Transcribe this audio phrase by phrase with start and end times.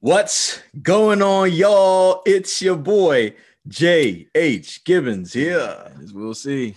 [0.00, 2.20] What's going on, y'all?
[2.26, 3.34] It's your boy
[3.66, 4.84] J.H.
[4.84, 5.90] Gibbons here.
[6.02, 6.76] As we'll see.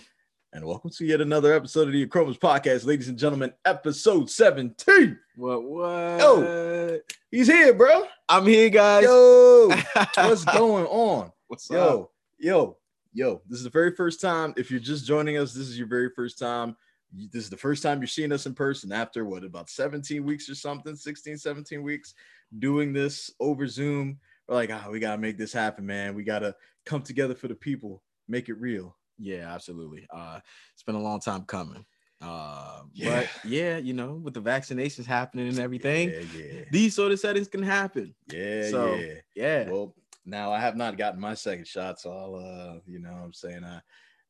[0.54, 5.18] And welcome to yet another episode of the Achromous Podcast, ladies and gentlemen, episode 17.
[5.36, 6.18] What what?
[6.18, 6.98] Yo.
[7.30, 8.04] He's here, bro.
[8.26, 9.04] I'm here, guys.
[9.04, 9.68] Yo,
[10.16, 11.30] what's going on?
[11.48, 12.10] What's Yo, up?
[12.38, 12.78] yo,
[13.12, 13.42] yo.
[13.48, 14.54] This is the very first time.
[14.56, 16.74] If you're just joining us, this is your very first time.
[17.14, 20.24] You- This is the first time you're seeing us in person after what, about 17
[20.24, 22.14] weeks or something, 16, 17 weeks
[22.58, 24.18] doing this over Zoom.
[24.48, 26.14] We're like, ah, we got to make this happen, man.
[26.14, 26.54] We got to
[26.86, 28.96] come together for the people, make it real.
[29.22, 30.06] Yeah, absolutely.
[30.10, 30.40] Uh
[30.72, 31.84] it's been a long time coming.
[32.22, 33.20] Uh Yeah.
[33.20, 37.20] but yeah, you know, with the vaccinations happening and everything, Yeah, yeah, these sort of
[37.20, 38.14] settings can happen.
[38.32, 39.14] yeah, So, yeah.
[39.34, 39.70] Yeah.
[39.70, 43.24] Well, now I have not gotten my second shot, so I'll, uh, you know, what
[43.24, 43.80] I'm saying, uh,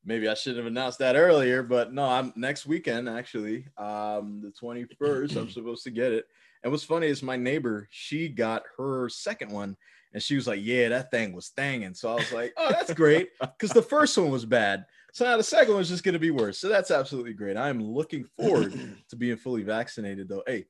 [0.05, 4.53] maybe I shouldn't have announced that earlier, but no, I'm next weekend actually, um, the
[4.61, 5.37] 21st.
[5.37, 6.27] I'm supposed to get it.
[6.63, 9.77] And what's funny is my neighbor, she got her second one,
[10.13, 12.93] and she was like, "Yeah, that thing was thanging." So I was like, "Oh, that's
[12.93, 14.85] great," because the first one was bad.
[15.13, 16.59] So now the second one's just gonna be worse.
[16.59, 17.57] So that's absolutely great.
[17.57, 18.73] I am looking forward
[19.09, 20.43] to being fully vaccinated, though.
[20.47, 20.67] Hey,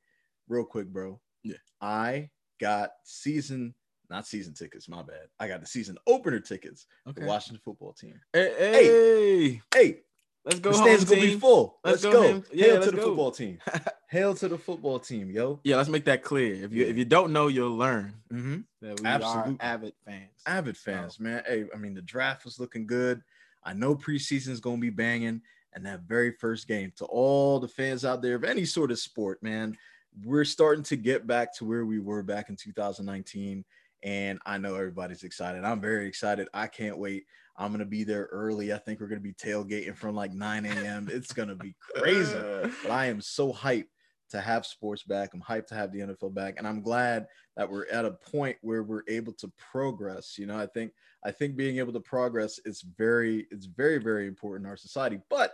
[0.48, 1.20] real quick, bro.
[1.42, 1.56] Yeah.
[1.80, 3.74] I got season,
[4.10, 4.88] not season tickets.
[4.88, 5.28] My bad.
[5.38, 7.20] I got the season opener tickets okay.
[7.22, 8.20] the Washington football team.
[8.32, 9.98] Hey, hey, Hey,
[10.44, 11.78] let's go the home, stands gonna be full.
[11.84, 12.42] Let's Let's, go, go.
[12.52, 13.04] Yeah, Hail let's to the go.
[13.06, 13.58] football team.
[14.08, 15.60] Hail to the football team, yo.
[15.62, 16.64] Yeah, let's make that clear.
[16.64, 18.56] If you if you don't know, you'll learn Mm-hmm.
[18.82, 19.52] that we Absolutely.
[19.60, 20.42] are avid fans.
[20.46, 21.42] avid fans, man.
[21.46, 23.22] Hey, I mean, the draft was looking good.
[23.64, 25.42] I know preseason is gonna be banging,
[25.74, 28.98] and that very first game to all the fans out there of any sort of
[28.98, 29.76] sport, man,
[30.24, 33.64] we're starting to get back to where we were back in 2019.
[34.02, 35.64] And I know everybody's excited.
[35.64, 36.48] I'm very excited.
[36.54, 37.24] I can't wait.
[37.56, 38.72] I'm gonna be there early.
[38.72, 41.08] I think we're gonna be tailgating from like 9 a.m.
[41.10, 42.34] It's gonna be crazy.
[42.82, 43.88] but I am so hyped
[44.30, 45.34] to have sports back.
[45.34, 47.26] I'm hyped to have the NFL back, and I'm glad
[47.56, 50.38] that we're at a point where we're able to progress.
[50.38, 50.92] You know, I think
[51.24, 55.20] I think being able to progress is very it's very very important in our society.
[55.28, 55.52] But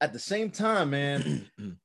[0.00, 1.50] at the same time, man,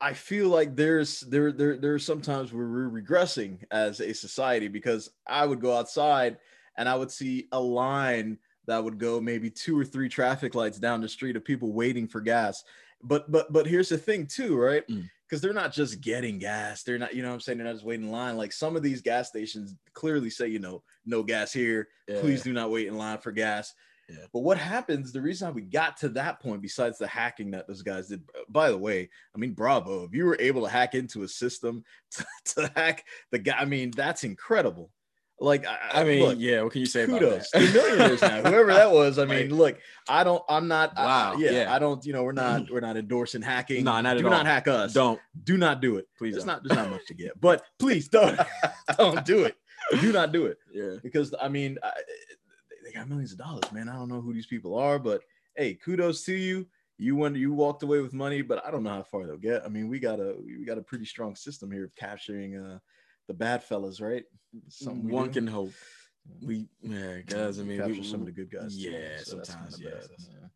[0.00, 4.68] I feel like there's there there there are sometimes where we're regressing as a society
[4.68, 6.38] because I would go outside
[6.76, 10.78] and I would see a line that would go maybe two or three traffic lights
[10.78, 12.64] down the street of people waiting for gas.
[13.02, 14.86] But but but here's the thing too, right?
[14.88, 15.08] Mm.
[15.28, 16.82] Because they're not just getting gas.
[16.82, 17.58] They're not, you know what I'm saying?
[17.58, 18.36] They're not just waiting in line.
[18.36, 21.88] Like some of these gas stations clearly say, you know, no gas here.
[22.06, 22.20] Yeah.
[22.20, 23.72] Please do not wait in line for gas.
[24.08, 24.26] Yeah.
[24.32, 27.82] But what happens, the reason we got to that point, besides the hacking that those
[27.82, 30.04] guys did, by the way, I mean, bravo.
[30.04, 32.26] If you were able to hack into a system to,
[32.56, 34.90] to hack the guy, I mean, that's incredible.
[35.40, 36.62] Like, I, I mean, look, yeah.
[36.62, 37.58] What can you say about kudos that?
[37.60, 39.76] to millionaires now whoever that was i mean look
[40.08, 41.74] i don't i'm not I- Wow, yeah, yeah.
[41.74, 42.70] i don't you know we're not mm.
[42.70, 44.30] we're not endorsing hacking No, not at do all.
[44.30, 46.34] not hack us Don't do not do it please.
[46.34, 46.54] there's don't.
[46.54, 48.38] not there's not much to get but please don't
[48.96, 49.56] don't do it
[50.00, 50.98] do not do it Yeah.
[51.02, 51.90] because i mean I,
[52.94, 55.22] got millions of dollars man i don't know who these people are but
[55.56, 56.66] hey kudos to you
[56.96, 59.64] you went you walked away with money but i don't know how far they'll get
[59.64, 62.78] i mean we got a we got a pretty strong system here of capturing uh
[63.26, 64.24] the bad fellas right
[64.68, 65.72] Something One can hope.
[66.42, 67.60] We yeah, guys.
[67.60, 68.76] I mean, capture we, some of the good guys.
[68.76, 69.80] too, Yeah, so sometimes.
[69.80, 69.90] Yeah.
[69.90, 70.48] Yeah.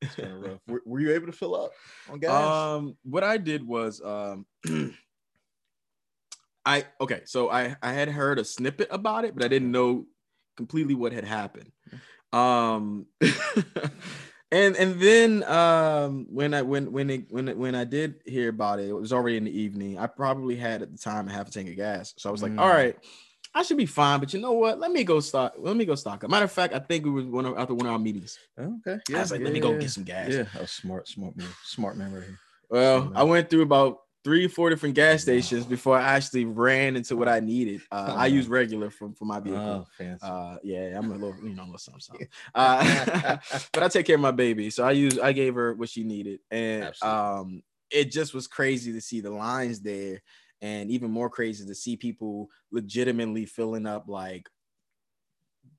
[0.00, 0.60] It's kind of rough.
[0.66, 1.72] Were, were you able to fill up
[2.10, 2.32] on gas?
[2.32, 4.46] Um, what I did was um,
[6.64, 10.06] I okay, so I I had heard a snippet about it, but I didn't know
[10.56, 11.70] completely what had happened.
[12.32, 13.06] Um,
[14.50, 18.48] and and then um when I when when it when it, when I did hear
[18.48, 19.98] about it, it was already in the evening.
[19.98, 22.42] I probably had at the time a half a tank of gas, so I was
[22.42, 22.60] like, Mm.
[22.60, 22.96] all right.
[23.54, 24.80] I should be fine, but you know what?
[24.80, 25.52] Let me go stock.
[25.58, 26.30] Let me go stock up.
[26.30, 28.38] Matter of fact, I think it was one of after one of our meetings.
[28.58, 28.98] Okay.
[29.14, 30.30] I was like, let me go get some gas.
[30.30, 32.38] Yeah, oh, smart, smart move, smart man right here.
[32.70, 37.16] Well, I went through about three, four different gas stations before I actually ran into
[37.16, 37.82] what I needed.
[37.90, 39.60] Uh, I use regular for, for my vehicle.
[39.60, 40.24] Oh, fancy.
[40.26, 42.00] Uh, yeah, I'm a little, you know, a little something.
[42.00, 42.28] something.
[42.54, 43.38] Uh,
[43.72, 46.04] but I take care of my baby, so I use, I gave her what she
[46.04, 47.18] needed, and Absolutely.
[47.18, 50.22] um, it just was crazy to see the lines there,
[50.60, 54.48] and even more crazy to see people legitimately filling up like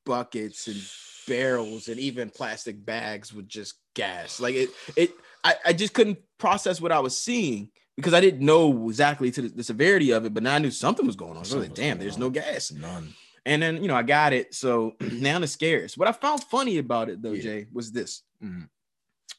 [0.06, 0.82] buckets and
[1.28, 4.40] barrels and even plastic bags with just gas.
[4.40, 5.12] Like it, it,
[5.44, 9.42] I, I just couldn't process what I was seeing because I didn't know exactly to
[9.44, 11.46] the, the severity of it, but now I knew something was going on.
[11.46, 12.72] So like, damn, there's no gas.
[12.72, 13.14] None.
[13.46, 14.54] And then, you know, I got it.
[14.54, 15.92] So now scared.
[15.92, 17.42] So what I found funny about it though, Yeah.
[17.42, 18.24] Jay, was this.
[18.44, 18.70] Mhm.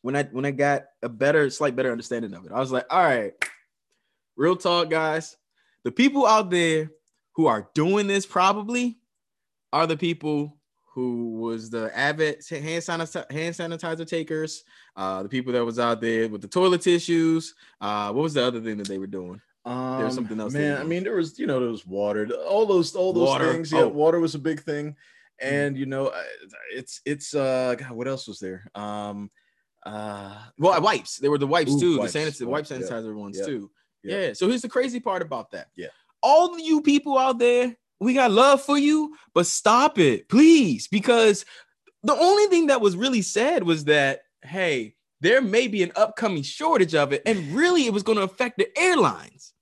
[0.02, 2.84] When I when I got a better, slight better understanding of it, I was like,
[2.90, 3.32] all right,
[4.36, 5.36] real talk, guys.
[5.84, 6.90] The people out there
[7.36, 8.98] who are doing this probably
[9.72, 10.58] are the people
[10.94, 14.62] who was the avid hand sanitizer, hand sanitizer takers,
[14.96, 17.54] uh, the people that was out there with the toilet tissues.
[17.80, 19.40] Uh, what was the other thing that they were doing?
[19.64, 22.66] Um, There's something else Man, I mean, there was you know there was water, all
[22.66, 23.52] those all those Water.
[23.52, 23.72] things.
[23.72, 23.90] Yeah, Oh.
[23.90, 23.94] Mm.
[23.94, 24.94] water was a big thing,
[25.40, 26.12] and you know,
[26.72, 28.70] it's it's uh, God, what else was there?
[28.74, 29.30] Um,
[29.86, 31.18] uh, Well, wipes.
[31.18, 31.98] There were the wipes Ooh, too.
[31.98, 32.78] wipes, the sanitizer, wipe wipes, yeah.
[32.78, 33.46] sanitizer ones Yeah.
[33.46, 33.70] too.
[34.02, 34.20] Yeah.
[34.20, 34.32] Yeah.
[34.34, 35.68] So here's the crazy part about that.
[35.76, 35.88] Yeah.
[36.22, 41.44] All you people out there, we got love for you, but stop it, please, because
[42.02, 46.42] the only thing that was really said was that hey, there may be an upcoming
[46.42, 49.54] shortage of it, and really, it was going to affect the airlines.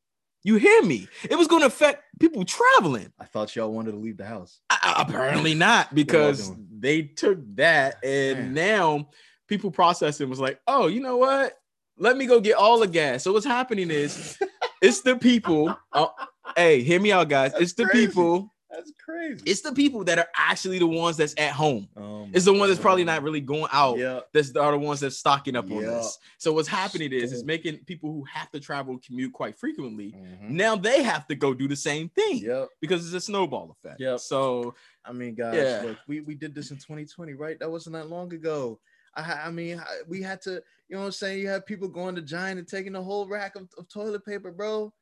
[0.43, 1.06] You hear me?
[1.31, 3.12] It was going to affect people traveling.
[3.20, 4.61] I thought y'all wanted to leave the house.
[4.70, 9.08] Uh, apparently not because they took that and now
[9.49, 11.58] people processing was like oh you know what
[11.99, 14.38] let me go get all the gas so what's happening is
[14.82, 16.12] it's the people oh,
[16.56, 18.06] hey hear me out guys That's it's the crazy.
[18.09, 19.43] people That's crazy.
[19.47, 22.69] it's the people that are actually the ones that's at home Um, it's the one
[22.69, 24.21] that's probably not really going out Yeah.
[24.33, 27.79] that's are the ones that's stocking up on this so what's happening is it's making
[27.85, 30.50] people who have to travel commute quite frequently Mhm.
[30.50, 32.69] now they have to go do the same thing Yep.
[32.81, 34.21] because it's a snowball effect Yep.
[34.21, 34.75] so
[35.05, 35.83] I mean, guys, Yeah.
[35.85, 37.59] look, we, we did this in 2020, right?
[37.59, 38.79] That wasn't that long ago.
[39.17, 41.41] I, I mean, I- we had to, you know what I'm saying?
[41.41, 44.53] You have people going to Giant and taking the whole rack of, of toilet paper,
[44.53, 44.93] bro.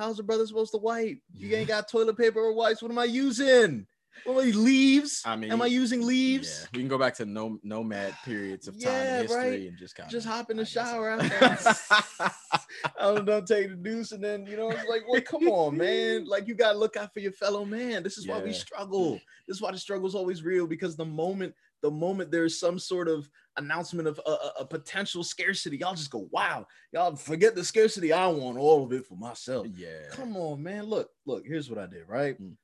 [0.00, 1.18] How's a brother supposed to wipe?
[1.36, 2.80] You ain't got toilet paper or wipes.
[2.80, 3.86] What am I using?
[4.26, 5.22] I leaves?
[5.26, 6.68] I mean, am I using Yeah, leaves?
[6.72, 9.68] we can go back to no nomad periods of time Yeah, in history right.
[9.68, 11.10] and just kind of Just hop in the I shower
[12.98, 16.24] I'm done take the deuce, and then you know it's like, well, come on, man.
[16.30, 18.02] Like you gotta look out for your fellow man.
[18.02, 19.20] This is why we struggle.
[19.46, 22.78] This is why the struggle is always real because the moment, the moment there's some
[22.78, 27.54] sort of announcement of a, a- a potential scarcity, y'all just go, wow, y'all forget
[27.54, 28.12] the scarcity.
[28.12, 29.66] I want all of it for myself.
[29.74, 30.08] yeah.
[30.12, 30.84] Come on, man.
[30.84, 31.44] Look, look.
[31.46, 32.08] Here's what I did.
[32.08, 32.40] Right.
[32.40, 32.54] Mm.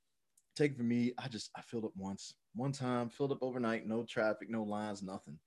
[0.54, 1.12] Take it from me.
[1.18, 3.86] I just I filled up once, one time, filled up overnight.
[3.86, 5.38] No traffic, no lines, nothing.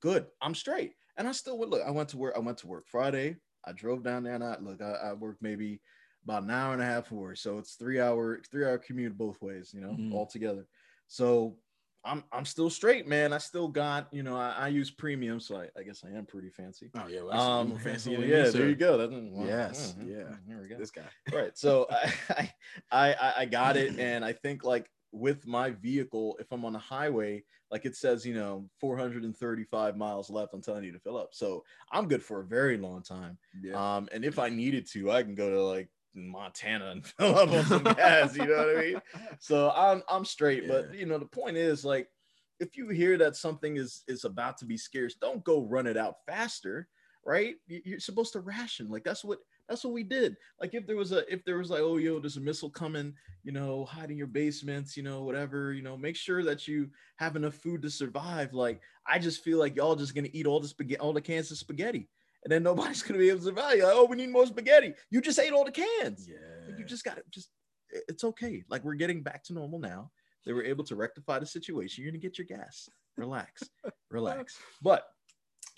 [0.00, 0.26] Good.
[0.40, 0.94] I'm straight.
[1.16, 1.82] And I still would look.
[1.86, 2.34] I went to work.
[2.36, 3.36] I went to work Friday.
[3.66, 4.80] I drove down there and I look.
[4.80, 5.80] I, I worked maybe
[6.24, 7.36] about an hour and a half for work.
[7.36, 9.72] So it's three hour three hour commute both ways.
[9.74, 10.14] You know, Mhm.
[10.14, 10.66] all together.
[11.08, 11.56] So
[12.04, 13.32] I'm I'm still straight, man.
[13.32, 16.24] I still got you know I, I use premium, so I, I guess I am
[16.26, 16.90] pretty fancy.
[16.94, 18.96] Oh yeah, well, Um, more fancy yeah, there you go.
[18.98, 20.16] That, well, Yes, mhm, yeah.
[20.16, 21.08] mhm, There we go This guy.
[21.32, 22.52] right so I,
[22.90, 26.72] I i i got it and i think like with my vehicle if i'm on
[26.72, 31.16] the highway like it says you know 435 miles left i'm telling you to fill
[31.16, 33.96] up so i'm good for a very long time Yeah.
[33.96, 37.50] um and if i needed to i can go to like montana and fill up
[37.50, 39.00] on some gas you know what i mean?
[39.38, 42.08] So i'm i'm straight but you know the point is like
[42.58, 45.96] if you hear that something is is about to be scarce don't go run it
[45.96, 46.88] out faster
[47.26, 47.56] right?
[47.68, 50.36] You- you're supposed to ration like that's what that's what we did.
[50.60, 53.14] Like if there was a if there was like oh yo there's a missile coming
[53.44, 56.88] you know hide in your basements you know whatever you know make sure that you
[57.16, 58.52] have enough food to survive.
[58.54, 61.50] Like i just feel like y'all just gonna eat all the spaghetti all the cans
[61.52, 62.08] of spaghetti
[62.44, 63.76] and then nobody's gonna be able to survive.
[63.76, 64.94] You're like, oh we need more spaghetti.
[65.10, 66.28] You just ate all the cans.
[66.28, 66.36] Yeah.
[66.68, 67.50] like, you just gotta just
[68.08, 68.62] it's okay.
[68.68, 70.10] Like we're getting back to normal now.
[70.46, 72.02] They were able to rectify the situation.
[72.02, 72.88] You're gonna get your gas.
[73.16, 73.62] Relax.
[74.10, 74.58] Relax.
[74.82, 75.04] But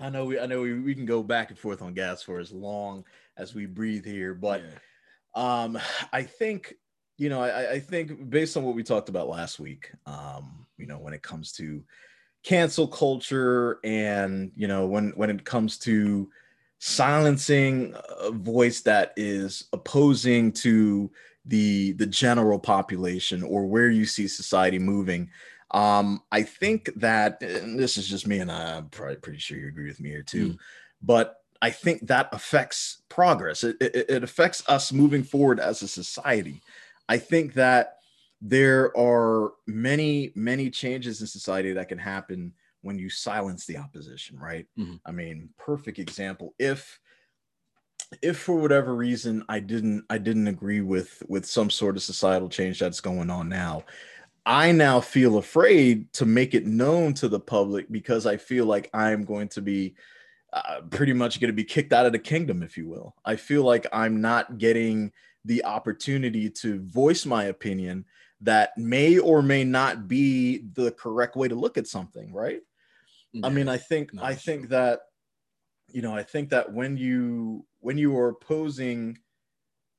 [0.01, 2.39] i know we i know we, we can go back and forth on gas for
[2.39, 3.05] as long
[3.37, 5.65] as we breathe here but Yeah.
[5.65, 5.79] um
[6.15, 6.75] i think
[7.19, 10.87] you know I, I think based on what we talked about last week um you
[10.87, 11.85] know when it comes to
[12.43, 16.31] cancel culture and you know when when it comes to
[16.85, 21.09] silencing a voice that is opposing to
[21.45, 25.31] the the general population or where you see society moving.
[25.71, 29.69] Um i think that and this is just me and i'm probably pretty sure you
[29.69, 30.57] agree with me here too
[31.01, 33.63] but i think that affects progress.
[33.63, 36.63] It, it, it affects us moving forward as a society.
[37.09, 37.99] I think that
[38.41, 44.39] there are many many changes in society that can happen when you silence the opposition
[44.39, 44.67] right?
[44.79, 45.01] Mhm.
[45.07, 46.55] i mean perfect example.
[46.59, 47.01] If
[48.21, 52.49] if for whatever reason i didn't i didn't agree with with some sort of societal
[52.49, 53.83] change that's going on now
[54.45, 58.91] i now feel afraid to make it known to the public because i feel like
[58.93, 59.95] i'm going to be
[60.53, 63.15] uh, pretty much going to be kicked out of the kingdom if you will.
[63.25, 65.11] I feel like i'm not getting
[65.47, 68.05] the opportunity to voice my opinion
[68.43, 72.61] that may or may not be the correct way to look at something right
[73.43, 75.01] I mean, I think No, I think that
[75.89, 79.19] you know, I think that when you when you are opposing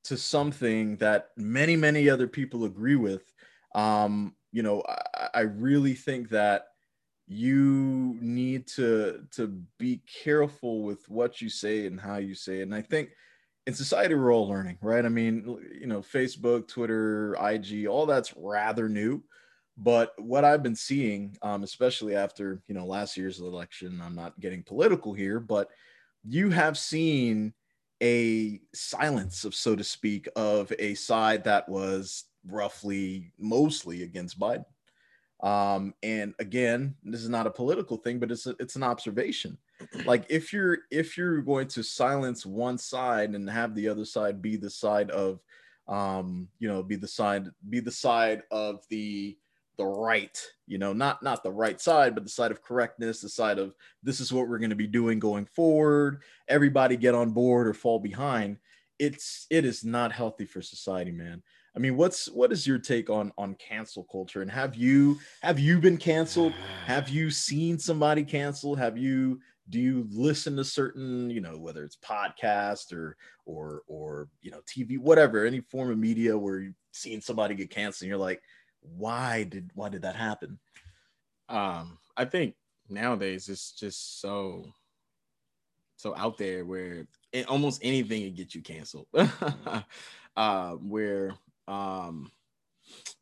[0.05, 3.23] to something that many many other people agree with,
[3.75, 6.63] um, you know, I, I really think that
[7.27, 9.47] you need to to
[9.79, 12.63] be careful with what you say and how you say it.
[12.63, 13.11] And I think
[13.65, 15.05] in society we're all learning, right?
[15.05, 15.45] I mean,
[15.79, 19.23] you know, Facebook, Twitter, IG, all that's rather new.
[19.77, 24.39] But what I've been seeing, um, especially after you know last year's election, I'm not
[24.39, 25.69] getting political here, but
[26.27, 27.53] you have seen
[28.01, 34.65] a silence of so to speak of a side that was roughly mostly against Biden.
[35.41, 39.57] Um, and again, this is not a political thing, but it's a, it's an observation.
[40.05, 44.41] Like if you're if you're going to silence one side and have the other side
[44.41, 45.41] be the side of
[45.89, 49.37] um, you know, be the side be the side of the
[49.77, 53.29] the right, you know, not not the right side, but the side of correctness, the
[53.29, 56.21] side of this is what we're going to be doing going forward.
[56.47, 58.57] Everybody get on board or fall behind.
[58.99, 61.41] It's it is not healthy for society, man.
[61.75, 64.41] I mean, what's what is your take on on cancel culture?
[64.41, 66.53] And have you have you been canceled?
[66.85, 68.77] Have you seen somebody canceled?
[68.77, 69.39] Have you
[69.69, 74.61] do you listen to certain, you know, whether it's podcast or or or you know,
[74.67, 78.41] TV, whatever, any form of media where you've seen somebody get canceled and you're like,
[78.97, 80.59] why did why did that happen?
[81.49, 82.55] Um, I think
[82.89, 84.65] nowadays it's just so
[85.97, 89.07] so out there where it, almost anything can get you canceled.
[90.35, 91.33] uh, where
[91.67, 92.31] um,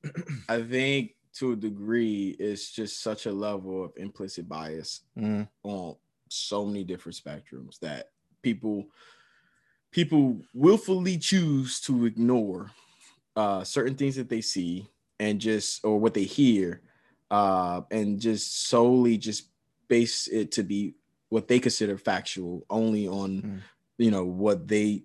[0.49, 5.47] I think to a degree, it's just such a level of implicit bias mm.
[5.63, 5.95] on
[6.29, 8.09] so many different spectrums that
[8.41, 8.85] people
[9.91, 12.71] people willfully choose to ignore
[13.35, 14.87] uh, certain things that they see
[15.21, 16.81] and just or what they hear
[17.29, 19.49] uh, and just solely just
[19.87, 20.95] base it to be
[21.29, 23.59] what they consider factual only on mm.
[23.97, 25.03] you know what they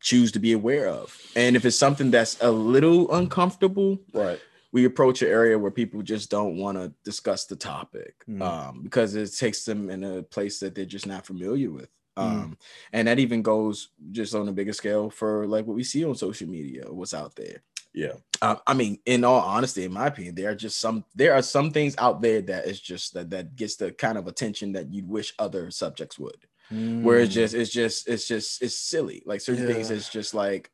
[0.00, 1.16] choose to be aware of.
[1.34, 6.02] And if it's something that's a little uncomfortable, right, we approach an area where people
[6.02, 8.40] just don't want to discuss the topic mm.
[8.40, 11.88] um, because it takes them in a place that they're just not familiar with.
[12.16, 12.22] Mm.
[12.22, 12.56] Um, mm.
[12.92, 16.14] And that even goes just on a bigger scale for like what we see on
[16.14, 17.62] social media, what's out there.
[17.98, 18.12] Yeah.
[18.40, 21.42] Uh, I mean, in all honesty, in my opinion, there are just some there are
[21.42, 24.92] some things out there that is just that that gets the kind of attention that
[24.92, 26.46] you'd wish other subjects would.
[26.72, 27.02] Mm.
[27.02, 29.24] Where it's just it's just it's just it's silly.
[29.26, 29.74] Like certain yeah.
[29.74, 30.70] things it's just like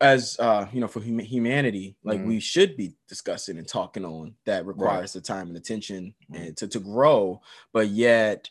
[0.00, 2.26] as uh you know for hum- humanity like mm.
[2.26, 5.20] we should be discussing and talking on that requires right.
[5.20, 6.40] the time and attention mm.
[6.40, 7.38] and to, to grow
[7.70, 8.48] but yet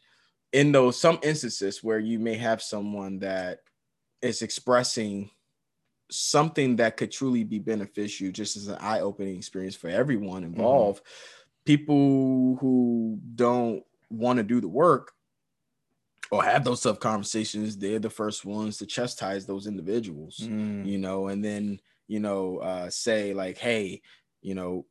[0.51, 3.61] in those some instances where you may have someone that
[4.21, 5.27] is expressing
[6.11, 10.53] something that could truly be beneficial just as an eye-opening experience for everyone mm-hmm.
[10.53, 11.65] involved mm.
[11.65, 15.11] people who don't want to do the work
[16.33, 20.83] or have those tough conversations, they're the first ones to chastise those individuals, mm.
[20.83, 24.01] you know, and then you know uh, say like, hey,
[24.41, 24.85] you know,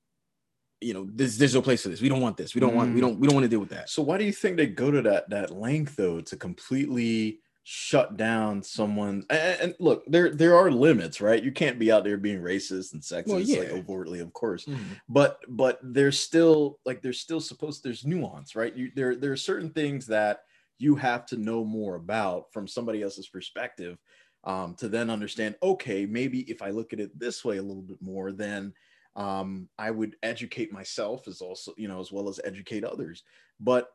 [0.80, 2.00] you know, this there's no place for this.
[2.00, 2.54] We don't want this.
[2.54, 2.76] We don't mm.
[2.76, 2.94] want.
[2.94, 3.02] We mm.
[3.02, 3.18] don't.
[3.18, 3.90] We don't want to deal with that.
[3.90, 8.16] So why do you think they go to that that length though to completely shut
[8.16, 12.16] down someone and, and, look there there are limits right you can't be out there
[12.16, 13.60] being racist and sexist well, yeah.
[13.60, 14.94] like overtly of course mm-hmm.
[15.08, 19.36] but but there's still like there's still supposed there's nuance right you there there are
[19.36, 20.40] certain things that
[20.78, 23.96] you have to know more about from somebody else's perspective
[24.42, 27.82] um, to then understand okay maybe if i look at it this way a little
[27.82, 28.74] bit more then
[29.14, 33.22] um, i would educate myself as also you know as well as educate others
[33.60, 33.90] but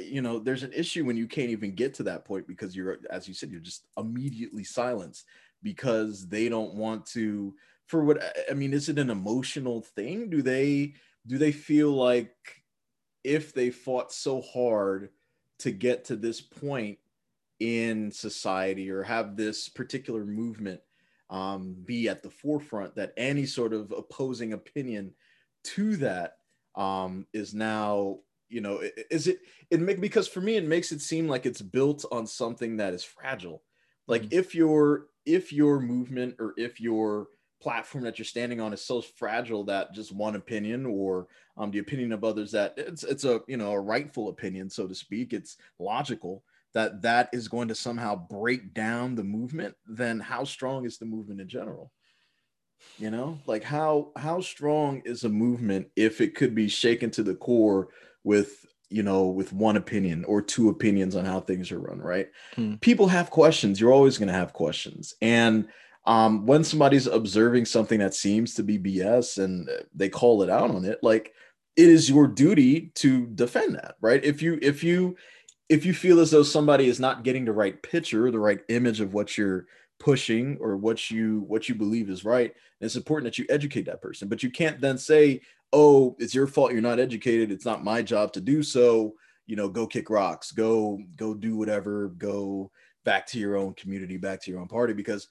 [0.00, 2.98] You know there's an issue when you can't even get to that point because you're
[3.10, 5.26] as you said you're just immediately silenced
[5.62, 7.54] because they don't want to
[7.86, 10.30] for what i mean is it an emotional thing?
[10.30, 10.94] Do they
[11.26, 12.62] do they feel like
[13.22, 15.10] if they fought so hard
[15.58, 16.98] to get to this point
[17.60, 20.80] in society or have this particular movement
[21.30, 25.14] um, be at the forefront that any sort of opposing opinion
[25.62, 26.36] to that
[26.74, 28.18] um, is now
[28.54, 28.80] you know
[29.10, 32.26] is it it make because for me it makes it seem like it's built on
[32.26, 33.62] something that is fragile
[34.06, 34.38] like mm-hmm.
[34.38, 37.28] if your if your movement or if your
[37.60, 41.78] platform that you're standing on is so fragile that just one opinion or um, the
[41.78, 45.32] opinion of others that it's it's a you know a rightful opinion so to speak
[45.32, 46.44] it's logical
[46.74, 51.06] that that is going to somehow break down the movement then how strong is the
[51.06, 51.90] movement in general
[52.98, 57.22] you know like how how strong is a movement if it could be shaken to
[57.22, 57.88] the core
[58.24, 62.30] with you know with one opinion or two opinions on how things are run right
[62.54, 62.74] hmm.
[62.76, 65.68] people have questions you're always going to have questions and
[66.06, 70.70] um, when somebody's observing something that seems to be BS and they call it out
[70.70, 71.32] on it, like
[71.76, 74.22] it is your duty to defend that, right?
[74.22, 75.16] If you if you
[75.68, 79.00] if you feel as though somebody is not getting the right picture, the right image
[79.00, 79.66] of what you're
[79.98, 84.02] pushing or what you what you believe is right, it's important that you educate that
[84.02, 84.28] person.
[84.28, 85.40] But you can't then say,
[85.74, 86.72] "Oh, it's your fault.
[86.72, 87.50] You're not educated.
[87.52, 89.14] It's not my job to do so."
[89.46, 90.52] You know, go kick rocks.
[90.52, 92.08] Go go do whatever.
[92.16, 92.70] Go
[93.04, 95.28] back to your own community, back to your own party, because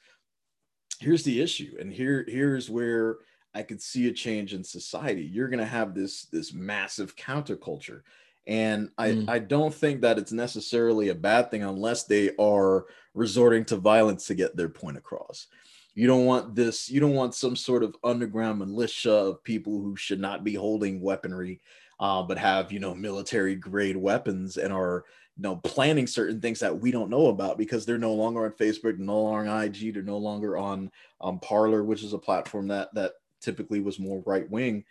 [1.00, 3.18] here's the issue and here here's where
[3.56, 8.02] i could see a change in society you're going to have this this massive counterculture
[8.46, 9.30] And I, Mm.
[9.30, 14.28] I don't think that it's necessarily a bad thing unless they are resorting to violence
[14.28, 15.48] to get their point across.
[15.96, 19.96] You don't want this, you don't want some sort of underground militia of people who
[19.96, 21.62] should not be holding weaponry,
[22.00, 25.06] uh, but have, you know, military grade weapons and are,
[25.38, 28.52] you know, planning certain things that we don't know about because they're no longer on
[28.52, 32.68] Facebook, no longer on IG, they're no longer on um, Parler, which is a platform
[32.68, 34.84] that that typically was more right wing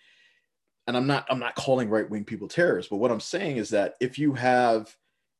[0.86, 3.70] and I'm not I'm not calling right wing people terrorists, but what I'm saying is
[3.70, 4.94] that if you have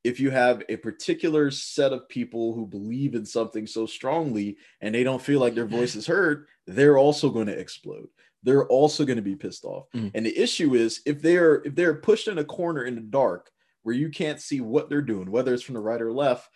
[0.05, 4.95] if you have a particular set of people who believe in something so strongly and
[4.95, 8.09] they don't feel like their voice is heard, they're also going to explode.
[8.43, 9.87] They're also going to be pissed off.
[9.95, 10.11] Mm.
[10.15, 13.51] And the issue is if they're if they're pushed in a corner in the dark
[13.83, 16.49] where you can't see what they're doing, whether it's from the right or left,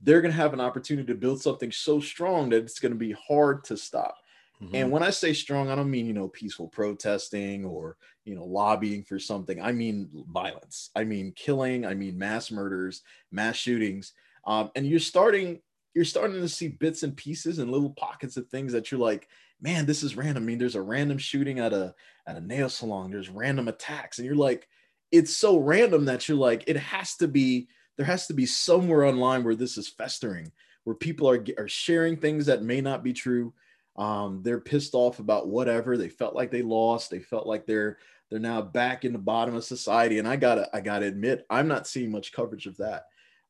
[0.00, 2.98] they're going to have an opportunity to build something so strong that it's going to
[2.98, 4.16] be hard to stop.
[4.62, 4.74] Mm-hmm.
[4.74, 8.44] And when I say strong, I don't mean, you know, peaceful protesting or, you know,
[8.44, 9.60] lobbying for something.
[9.60, 10.90] I mean violence.
[10.94, 11.84] I mean killing.
[11.84, 14.12] I mean mass murders, mass shootings.
[14.46, 15.60] Um, and you're starting,
[15.94, 19.28] you're starting to see bits and pieces and little pockets of things that you're like,
[19.60, 20.42] man, this is random.
[20.42, 21.94] I mean, there's a random shooting at a
[22.26, 23.10] at a nail salon.
[23.10, 24.68] There's random attacks, and you're like,
[25.10, 27.68] it's so random that you're like, it has to be.
[27.96, 30.50] There has to be somewhere online where this is festering,
[30.84, 33.52] where people are are sharing things that may not be true
[33.96, 35.96] um, they're pissed off about whatever.
[35.96, 37.10] They felt like they lost.
[37.10, 37.98] They felt like they're
[38.30, 40.18] they're now back in the bottom of society.
[40.18, 43.04] And I gotta I gotta admit, I'm not seeing much coverage of that.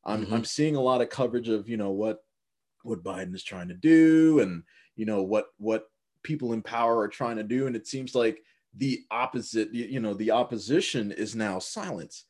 [0.05, 0.33] I'm Mhm.
[0.33, 2.23] I'm seeing a lot of coverage of you know what
[2.83, 4.63] what Biden is trying to do and
[4.95, 5.85] you know what what
[6.23, 7.67] people in power are trying to do.
[7.67, 8.43] And it seems like
[8.75, 12.25] the opposite, you know, the opposition is now silence.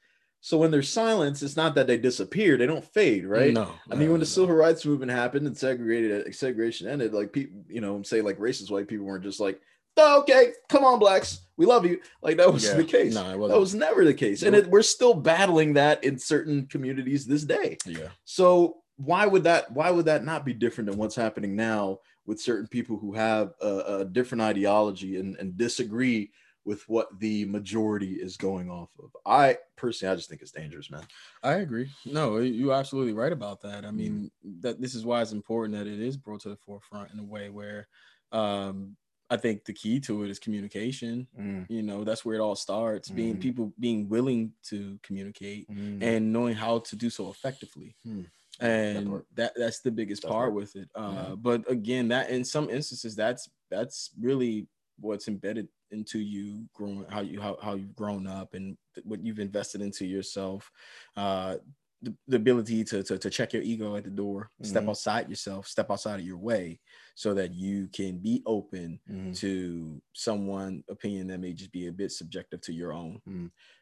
[0.45, 3.53] So when there's silence, it's not that they disappear, they don't fade, right?
[3.53, 4.29] No, I mean, no, when the no.
[4.29, 8.37] civil rights movement happened and segregated uh, segregation ended, like people, you know, say like
[8.39, 9.61] racist white people weren't just like,
[9.95, 12.01] oh, okay, come on, blacks, we love you.
[12.21, 12.73] Like that was Yeah.
[12.73, 13.13] the case.
[13.13, 13.55] No, it wasn't.
[13.55, 17.45] That was never the case, and it, we're still battling that in certain communities this
[17.45, 17.77] day.
[17.85, 18.09] yeah.
[18.25, 19.71] So why would that?
[19.71, 23.53] Why would that not be different than what's happening now with certain people who have
[23.61, 26.31] a, a different ideology and, and disagree
[26.65, 29.15] with what the majority is going off of?
[29.25, 31.07] I personally, I just think it's dangerous, man.
[31.41, 31.91] I agree.
[32.05, 33.85] No, you're absolutely right about that.
[33.85, 33.97] I Mm-hmm.
[33.97, 37.19] mean, that this is why it's important that it is brought to the forefront in
[37.19, 37.87] a way where
[38.31, 38.97] um
[39.29, 41.27] I think the key to it is communication.
[41.69, 43.09] You know, that's where it all starts.
[43.09, 43.39] Being Mhm.
[43.39, 45.99] people being willing to communicate Mm.
[46.01, 47.95] and knowing how to do so effectively.
[48.03, 48.23] Hmm.
[48.59, 50.53] And that that's the biggest part part.
[50.53, 50.89] with it.
[50.95, 51.35] Uh, Yeah.
[51.35, 54.67] but again, that in some instances, that's that's really
[54.99, 59.39] what's embedded into you growing how you how, how you've grown up and what you've
[59.39, 60.71] invested into yourself.
[61.15, 61.57] Uh
[62.01, 64.89] the, the ability to, to to check your ego at the door, step Mhm.
[64.89, 66.81] outside yourself, step outside of your way,
[67.15, 69.39] so that you can be open Mhm.
[69.39, 73.21] to someone opinion that may just be a bit subjective to your own.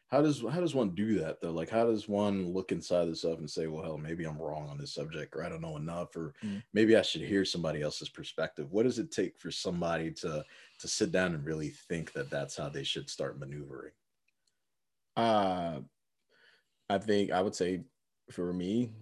[0.08, 1.52] How does how does one do that though?
[1.52, 4.76] Like how does one look inside themselves and say, well, hell, maybe I'm wrong on
[4.78, 6.62] this subject, or I don't know enough, or Mm.
[6.74, 8.70] maybe I should hear somebody else's perspective.
[8.70, 10.44] What does it take for somebody to
[10.82, 13.92] to sit down and really think that that's how they should start maneuvering?
[15.16, 15.82] Uh,
[16.88, 17.84] I think I would say
[18.30, 18.92] for me,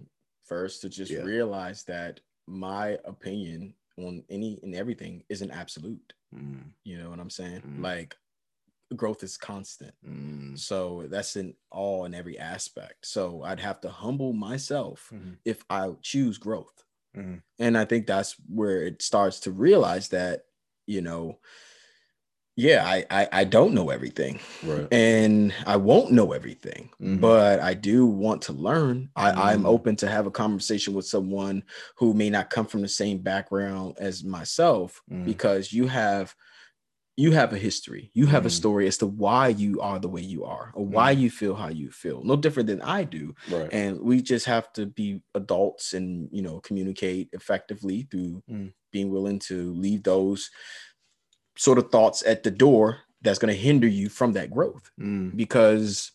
[0.43, 1.23] first to just Yeah.
[1.23, 6.13] realize that my opinion on any and everything isn't absolute.
[6.33, 7.61] Mm, You know what I'm saying?
[7.61, 7.81] Mm.
[7.81, 8.17] Like
[8.95, 9.95] growth is constant.
[10.03, 13.07] mm, So that's in all in every aspect.
[13.07, 15.39] So I'd have to humble myself Mhm.
[15.45, 16.85] if I choose growth.
[17.15, 17.43] Mhm.
[17.59, 20.47] And I think that's where it starts to realize that,
[20.87, 21.41] you know,
[22.57, 24.87] yeah, I I, I don't know everything Right.
[24.91, 27.19] and I won't know everything, Mhm.
[27.21, 29.09] but I do want to learn.
[29.15, 29.67] I, I'm Mhm.
[29.67, 31.63] open to have a conversation with someone
[31.97, 35.25] who may not come from the same background as myself Mhm.
[35.25, 36.35] because you have
[37.17, 38.51] you have a history, you have a Mhm.
[38.51, 41.19] story as to why you are the way you are or why Mhm.
[41.19, 42.23] you feel how you feel.
[42.23, 43.35] No different than I do.
[43.49, 43.69] Right.
[43.71, 48.73] And we just have to be adults and you know communicate effectively through Mm.
[48.91, 50.49] being willing to leave those
[51.57, 54.89] sort of thoughts at the door that's going to hinder you from that growth.
[54.99, 56.11] Mm, because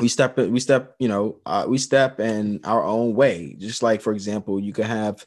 [0.00, 3.54] we step we step you know uh, we step in our own way.
[3.58, 5.24] Just like for example you could have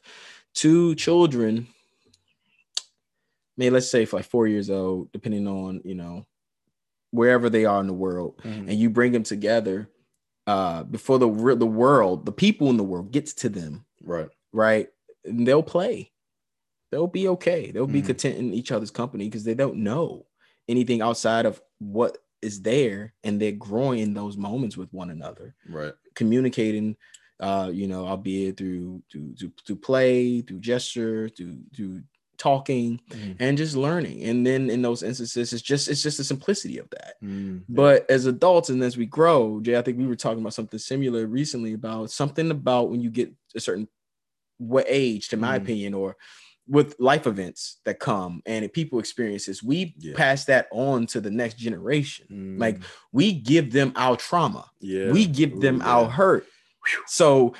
[0.54, 1.66] two children
[3.56, 6.24] maybe let's say for like four years old depending on you know
[7.10, 9.88] wherever they are in the world mhm, and you bring them together
[10.46, 14.28] uh before the the world the people in the world gets to them Right.
[14.52, 14.88] right?
[15.24, 16.12] And they'll play
[16.90, 18.06] they'll be okay they'll be Mhm.
[18.06, 20.26] content in each other's company because they don't know
[20.68, 25.54] anything outside of what is there and they're growing in those moments with one another
[25.68, 25.94] Right.
[26.14, 26.96] communicating
[27.40, 32.02] uh you know albeit through to to to play through gesture through through
[32.36, 33.36] talking Mhm.
[33.40, 36.88] and just learning and then in those instances it's just it's just the simplicity of
[36.90, 37.64] that Mm.
[37.68, 40.78] but as adults and as we grow jay i think we were talking about something
[40.78, 43.88] similar recently about something about when you get a certain
[44.58, 45.62] what age to my Mhm.
[45.62, 46.16] opinion or
[46.68, 50.14] with life events that come and people experiences we Yeah.
[50.16, 52.84] pass that on to the next generation like Mm.
[53.12, 56.10] we give them our trauma yeah, we give them Ooh, our yeah.
[56.10, 56.46] hurt
[57.06, 57.54] so Boy,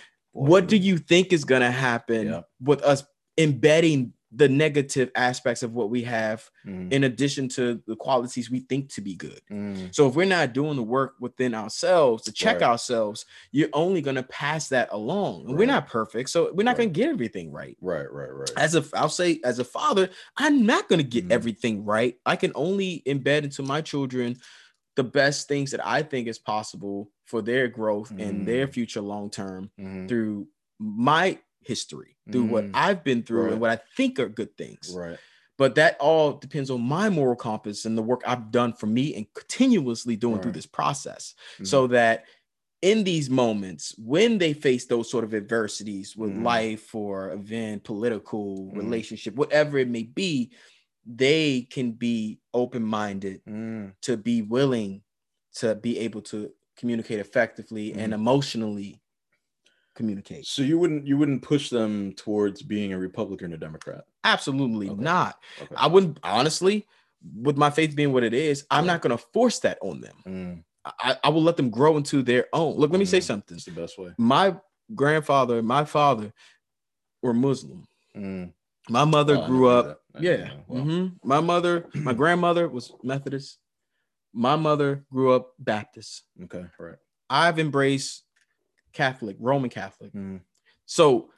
[0.51, 2.41] what do you think is going to happen Yeah.
[2.61, 3.03] with us
[3.39, 6.93] embedding the negative aspects of what we have Mm.
[6.93, 9.95] in addition to the qualities we think to be good Mm.
[9.95, 12.69] so if we're not doing the work within ourselves to check Right.
[12.71, 16.73] ourselves you're only going to pass that along and we're not perfect so we're not
[16.73, 16.79] Right.
[16.79, 18.51] going to get everything right right, right, right.
[18.59, 21.33] as a i'll say as a father i'm not going to get Mhm.
[21.33, 24.37] everything right i can only embed into my children
[24.97, 28.73] the best things that i think is possible for their growth and their Mm.
[28.75, 30.07] future long term Mhm.
[30.09, 30.49] through
[30.81, 32.71] my history through what Mm.
[32.75, 33.53] i've been through Right.
[33.53, 35.19] and what i think are good things Right.
[35.57, 39.15] but that all depends on my moral compass and the work i've done for me
[39.15, 41.67] and continuously doing through this process Mhm.
[41.67, 42.25] so that
[42.81, 46.43] in these moments when they face those sort of adversities with Mhm.
[46.45, 48.77] life or event political Mhm.
[48.77, 50.53] relationship whatever it may be
[51.11, 53.95] they can be open-minded Mm.
[54.03, 55.03] to be willing
[55.55, 58.17] to be able to communicate effectively and Mhm.
[58.17, 59.01] emotionally
[59.99, 64.03] communicate So you wouldn't you wouldn't push them towards being a Republican or Democrat?
[64.25, 65.03] absolutely Okay.
[65.13, 65.75] not Okay.
[65.77, 66.87] i wouldn't honestly
[67.49, 70.17] with my faith being what it is i'm not going to force that on them
[70.27, 70.65] Mm.
[71.09, 73.25] I, I will let them grow into their own look let me say Mhm.
[73.33, 74.11] something It's the best way.
[74.19, 74.47] my
[74.95, 76.33] grandfather my father
[77.23, 77.81] were Muslim.
[78.17, 78.53] Mm.
[78.89, 79.99] My mother Oh, grew up, that.
[80.15, 80.55] I didn't yeah.
[80.69, 80.85] Wow.
[80.85, 81.03] mhm.
[81.25, 83.59] My mother, my grandmother was Methodist.
[84.33, 86.23] My mother grew up Baptist.
[86.45, 86.65] Okay.
[86.79, 86.97] Right.
[87.29, 88.25] I've embraced
[88.99, 90.13] Catholic, Roman Catholic.
[90.13, 90.41] Mm.
[90.87, 91.31] So,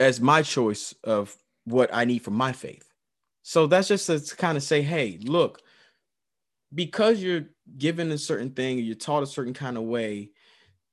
[0.00, 2.88] as my choice of what I need for my faith.
[3.42, 5.60] So that's just to kind of say, hey, look,
[6.74, 10.30] because you're given a certain thing, you're taught a certain kind of way,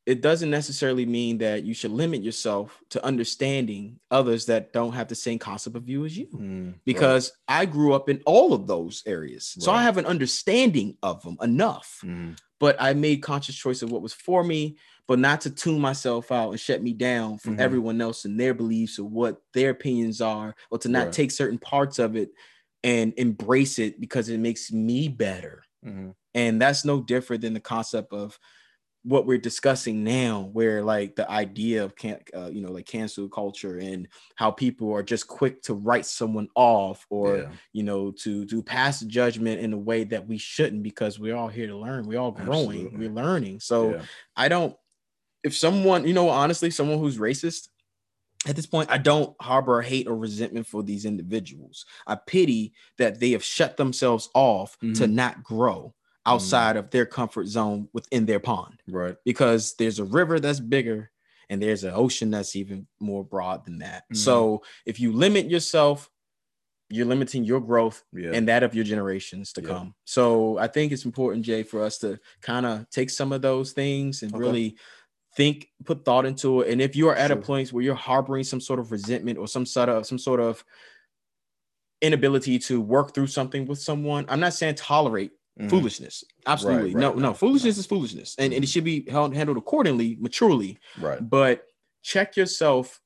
[0.05, 5.07] it doesn't necessarily mean that you should limit yourself to understanding others that don't have
[5.07, 6.27] the same concept of you as you.
[6.27, 6.65] Mm.
[6.65, 6.75] Right.
[6.85, 9.55] Because I grew up in all of those areas.
[9.59, 12.37] So I have an understanding of them enough Mm.
[12.59, 16.31] but I made conscious choice of what was for me, but not to tune myself
[16.31, 17.61] out and shut me down from Mhm.
[17.61, 21.13] everyone else and their beliefs or what their opinions are, or to not Right.
[21.13, 22.31] take certain parts of it
[22.83, 25.63] and embrace it because it makes me better.
[25.85, 26.15] Mhm.
[26.33, 28.39] And that's no different than the concept of
[29.05, 33.27] what we're discussing now, where like the idea of can uh, you know like cancel
[33.27, 37.51] culture and how people are just quick to write someone off or Yeah.
[37.73, 41.49] you know to to pass judgment in a way that we shouldn't because we're all
[41.49, 42.97] here to learn we're all growing Absolutely.
[43.09, 44.05] we're learning so Yeah.
[44.37, 44.73] i don't
[45.43, 47.69] if someone you know honestly someone who's racist
[48.47, 53.19] at this point i don't harbor hate or resentment for these individuals i pity that
[53.19, 55.11] they have shut themselves off to Mhm.
[55.13, 55.93] not grow
[56.25, 59.15] outside of their comfort zone within their pond Right.
[59.25, 61.11] because there's a river that's bigger
[61.49, 64.05] and there's an ocean that's even more broad than that.
[64.09, 64.15] Mhm.
[64.15, 66.09] So if you limit yourself,
[66.89, 68.31] you're limiting your growth Yeah.
[68.31, 69.67] and that of your generations to Yeah.
[69.67, 69.95] come.
[70.05, 73.73] So I think it's important, Jay, for us to kind of take some of those
[73.73, 74.39] things and Okay.
[74.41, 74.77] really
[75.35, 76.71] think, put thought into it.
[76.71, 77.41] And if you are at a Sure.
[77.41, 80.63] place where you're harboring some sort of resentment or some sort of some sort of
[82.01, 85.69] inability to work through something with someone, I'm not saying tolerate Mhm.
[85.69, 86.23] foolishness.
[86.47, 86.93] Absolutely.
[86.95, 88.35] right, no, no, no, Foolishness is foolishness.
[88.37, 90.79] And, and it should be held, handled accordingly, maturely.
[90.99, 91.19] Right.
[91.27, 91.65] But
[92.01, 92.99] check yourself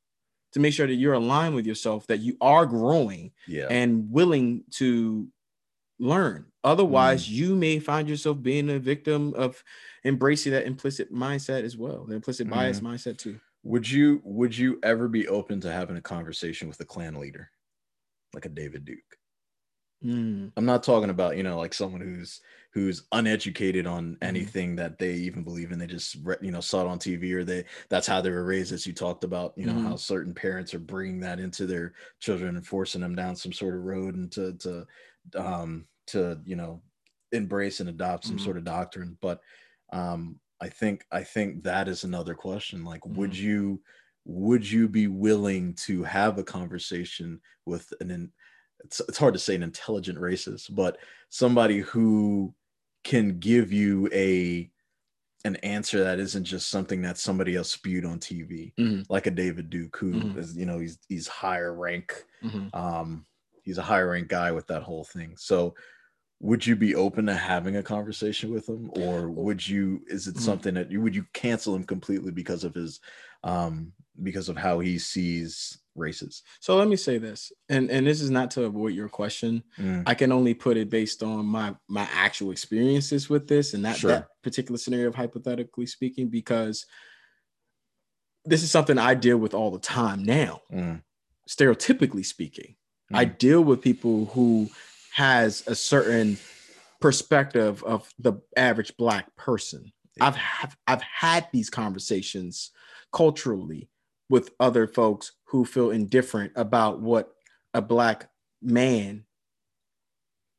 [0.54, 3.68] to make sure that you're aligned with yourself, that you are growing Yeah.
[3.70, 5.28] and willing to
[6.00, 6.52] learn.
[6.64, 7.30] Otherwise, Mm.
[7.30, 9.64] you may find yourself being a victim of
[10.06, 12.82] embracing that implicit mindset as well, the implicit bias Mm-hmm.
[12.82, 13.40] mindset too.
[13.64, 17.52] Would you would you ever be open to having a conversation with a Klan leader,
[18.34, 19.20] like a David Duke?
[20.04, 24.48] Mm, I'm not talking about you know like someone who's who's uneducated on Mm-hmm.
[24.52, 25.80] anything that they even believe in.
[25.80, 28.72] They just you know saw it on TV or they that's how they were raised.
[28.72, 29.80] As you talked about, you know Mhm.
[29.80, 33.74] how certain parents are bringing that into their children and forcing them down some sort
[33.76, 34.86] of road and to to
[35.36, 36.82] um to you know
[37.32, 38.38] embrace and adopt some Mhm.
[38.38, 39.18] sort of doctrine.
[39.22, 39.42] But
[39.92, 42.84] um I think I think that is another question.
[42.84, 43.38] Like, would Mhm.
[43.38, 43.84] you
[44.26, 48.34] would you be willing to have a conversation with an
[48.84, 50.98] it's, it's hard to say an intelligent racist, but
[51.30, 52.56] somebody who
[53.04, 54.72] can give you a
[55.46, 59.04] an answer that isn't just something that somebody else spewed on TV, Mhm.
[59.10, 60.36] like a David Duke, who Mhm.
[60.36, 62.70] is you know he's he's higher rank, mhm.
[62.74, 63.26] um,
[63.68, 65.36] he's a higher rank guy with that whole thing.
[65.38, 65.76] So,
[66.40, 70.04] would you be open to having a conversation with him, or would you?
[70.08, 70.40] Is it Mhm.
[70.42, 73.02] something that you would you cancel him completely because of his,
[73.44, 73.92] um,
[74.24, 76.44] because of how he sees races.
[76.62, 79.64] So let me say this, and and this is not to avoid your question.
[79.78, 80.04] Mm.
[80.06, 83.98] I can only put it based on my my actual experiences with this, and not
[83.98, 84.12] Sure.
[84.12, 86.86] that particular scenario of hypothetically speaking, because
[88.46, 90.62] this is something I deal with all the time now.
[90.72, 91.02] Mm.
[91.50, 92.76] Stereotypically speaking,
[93.14, 93.38] I Mm.
[93.38, 94.70] deal with people who
[95.14, 96.38] has a certain
[97.00, 99.92] perspective of the average black person.
[100.20, 102.72] I've have, I've had these conversations
[103.14, 103.90] culturally
[104.30, 107.34] with other folks who feel indifferent about what
[107.74, 108.30] a black
[108.62, 109.26] man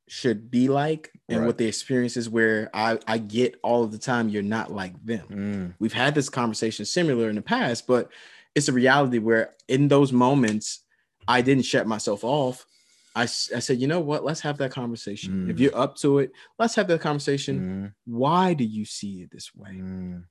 [0.08, 1.46] should be like and Right.
[1.46, 5.26] what the experiences where I, I get all of the time you're not like them.
[5.28, 5.74] Mm.
[5.78, 8.10] We've had this conversation similar in the past, but
[8.54, 10.80] it's a reality where in those moments
[11.28, 12.66] I didn't shut myself off.
[13.14, 14.24] I, I said, you know what?
[14.24, 15.50] Let's have that conversation.
[15.50, 15.60] If Mm.
[15.60, 17.60] you're up to it, let's have that conversation.
[17.60, 17.92] Mm.
[18.06, 19.72] Why do you see it this way?
[19.72, 20.24] Mm.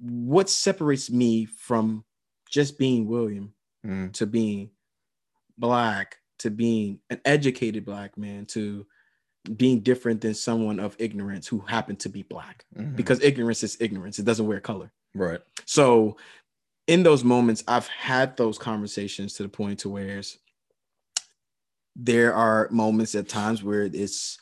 [0.00, 2.04] What separates me from
[2.50, 3.52] just being William
[3.84, 4.12] Mm.
[4.14, 4.70] to being
[5.58, 8.86] black to being an educated black man to
[9.56, 12.64] being different than someone of ignorance who happened to be black?
[12.76, 12.94] Mhm.
[12.96, 14.90] Because ignorance is ignorance, it doesn't wear color.
[15.14, 15.40] right.
[15.64, 16.16] So
[16.86, 20.22] in those moments, I've had those conversations to the point to where
[21.96, 24.38] there are moments at times where it's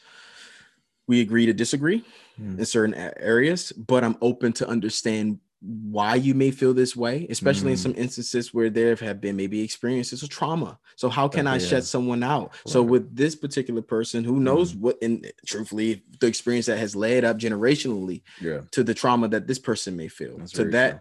[1.07, 2.05] we agree to disagree
[2.41, 2.59] Mm.
[2.59, 7.71] in certain areas, but I'm open to understand why you may feel this way, especially
[7.71, 7.83] in Mm.
[7.83, 10.79] some instances where there have been maybe experiences of trauma.
[10.97, 12.53] So how can I Definitely, shut someone out?
[12.67, 14.81] So with this particular person who knows Mm-hmm.
[14.83, 18.63] what and truthfully the experience that has led up generationally Yeah.
[18.73, 21.01] to the trauma that this person may feel, That's to that true.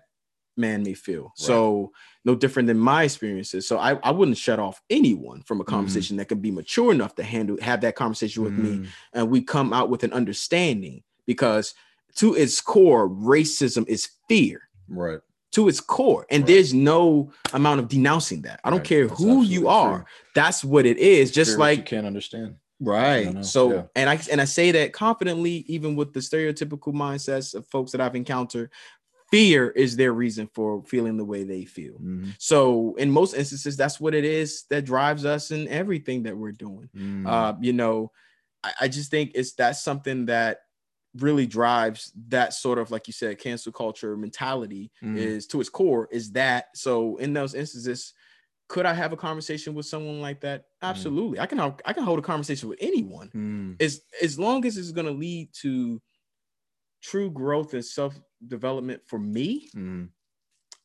[0.56, 1.32] Man may feel.
[1.36, 1.92] So
[2.26, 3.68] no different than my experiences.
[3.68, 7.16] So I, I wouldn't shut off anyone from a conversation that can be mature enough
[7.16, 8.88] to handle have that conversation with me Mm.
[9.13, 11.74] and we come out with an understanding because
[12.16, 14.62] to its core, racism is fear.
[14.88, 15.20] Right.
[15.54, 16.48] To its core, and Right.
[16.48, 18.60] there's no amount of denouncing that.
[18.63, 18.88] I don't Right.
[18.88, 19.98] care That's who you are.
[20.00, 20.06] true.
[20.36, 21.32] That's what it is.
[21.32, 22.56] Just what you like can't understand.
[22.80, 23.46] Right.
[23.46, 23.84] So yeah.
[23.96, 28.02] and I and I say that confidently, even with the stereotypical mindsets of folks that
[28.02, 28.72] I've encountered,
[29.34, 31.98] fear is their reason for feeling the way they feel.
[32.00, 32.36] Mhm.
[32.39, 36.52] So in most instances, that's what it is that drives us in everything that we're
[36.67, 36.89] doing.
[36.96, 37.26] Mm.
[37.28, 38.12] Uh, you know,
[38.63, 40.60] I, I just think it's that's something that
[41.15, 45.17] really drives that sort of like you said, cancel culture mentality Mhm.
[45.17, 48.13] is to its core, is that so in those instances.
[48.69, 50.65] Could I have a conversation with someone like that?
[50.82, 51.39] Absolutely.
[51.39, 51.60] I can.
[51.60, 53.76] I can hold a conversation with anyone Mm.
[53.80, 56.02] as as long as it's going to lead to
[57.04, 60.10] true growth and self development for me Mm.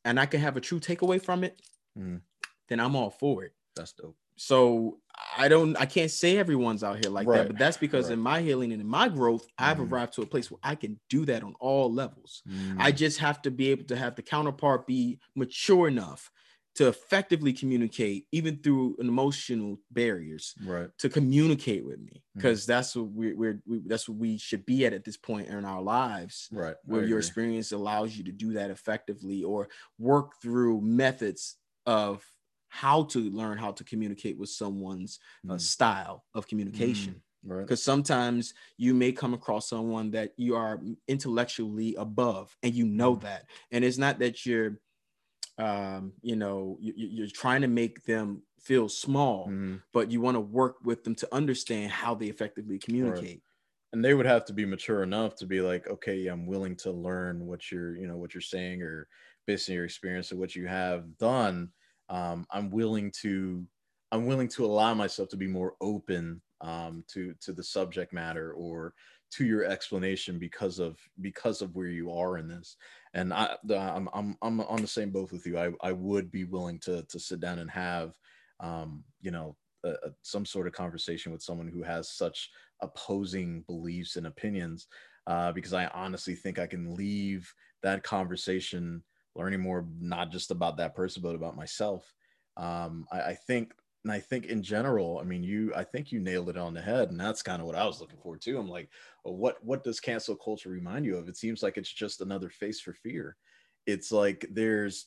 [0.04, 1.60] and i can have a true takeaway from it
[1.98, 2.20] Mm.
[2.68, 4.16] then i'm all for it That's dope.
[4.36, 5.00] so
[5.36, 8.14] i don't i can't say everyone's out here like that but that's because right.
[8.14, 9.90] in my healing and in my growth i've Mhm.
[9.90, 12.76] arrived to a place where i can do that on all levels Mm.
[12.78, 16.30] i just have to be able to have the counterpart be mature enough
[16.78, 20.88] to effectively communicate even through emotional barriers right.
[20.96, 24.86] to communicate with me because that's what we're, we're we, that's what we should be
[24.86, 26.76] at at this point in our lives Right.
[26.84, 32.24] Where your experience allows you to do that effectively or work through methods of
[32.68, 35.60] how to learn how to communicate with someone's uh, Mm.
[35.60, 37.62] style of communication Right.
[37.62, 43.16] because sometimes you may come across someone that you are intellectually above and you know
[43.16, 43.22] Mhm.
[43.22, 44.80] that and it's not that you're
[45.58, 49.82] um you know you, you're trying to make them feel small Mhm.
[49.92, 53.42] but you want to work with them to understand how they effectively communicate
[53.92, 56.90] and they would have to be mature enough to be like okay i'm willing to
[56.92, 59.08] learn what you're you know what you're saying or
[59.46, 61.72] based on your experience of what you have done
[62.08, 63.66] um, i'm willing to
[64.12, 68.52] i'm willing to allow myself to be more open um, to to the subject matter
[68.52, 68.94] or
[69.30, 72.76] to your explanation because of because of where you are in this
[73.14, 76.44] and i i'm i'm, I'm on the same boat with you i, I would be
[76.44, 78.14] willing to to sit down and have
[78.60, 83.62] um, you know a, a- some sort of conversation with someone who has such opposing
[83.66, 84.88] beliefs and opinions
[85.28, 89.02] uh, because I honestly think I can leave that conversation
[89.36, 92.12] learning more, not just about that person, but about myself.
[92.56, 93.72] Um, I, I think,
[94.04, 96.80] and I think in general, I mean, you, I think you nailed it on the
[96.80, 98.58] head, and that's kind of what I was looking for too.
[98.58, 98.88] I'm like,
[99.24, 101.28] well, what, what does cancel culture remind you of?
[101.28, 103.36] It seems like it's just another face for fear.
[103.86, 105.06] It's like there's,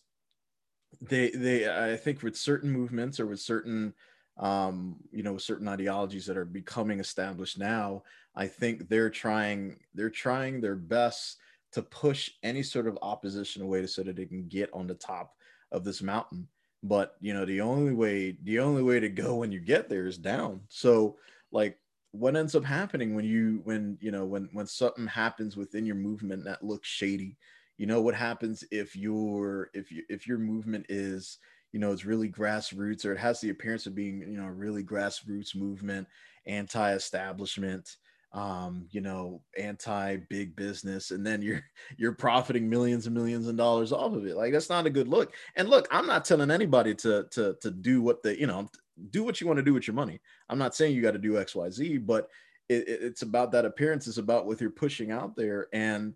[1.02, 3.94] they, they, I think with certain movements or with certain
[4.38, 8.04] um, you know, certain ideologies that are becoming established now,
[8.36, 11.38] I think they're trying they're trying their best
[11.74, 15.36] to push any sort of opposition away so that they can get on the top
[15.72, 16.48] of this mountain.
[16.84, 20.08] But you know, the only way the only way to go when you get there
[20.08, 20.62] is down.
[20.70, 21.18] So
[21.52, 21.78] like
[22.12, 25.96] what ends up happening when you when you know when when something happens within your
[25.96, 27.38] movement that looks shady
[27.78, 31.38] you know what happens if your if you if your movement is
[31.72, 34.84] you know it's really grassroots or it has the appearance of being you know really
[34.84, 36.06] grassroots movement
[36.46, 37.96] anti-establishment
[38.34, 41.62] um, you know, anti big business, and then you're
[41.98, 44.36] you're profiting millions and millions of dollars off of it.
[44.36, 45.34] Like that's not a good look.
[45.56, 48.70] And look, I'm not telling anybody to to to do what they, you know,
[49.10, 50.20] do what you want to do with your money.
[50.50, 52.30] I'm not saying you got to do X, Y, Z, but
[52.70, 54.08] it, it's about that appearance.
[54.08, 56.16] It's about what you're pushing out there, and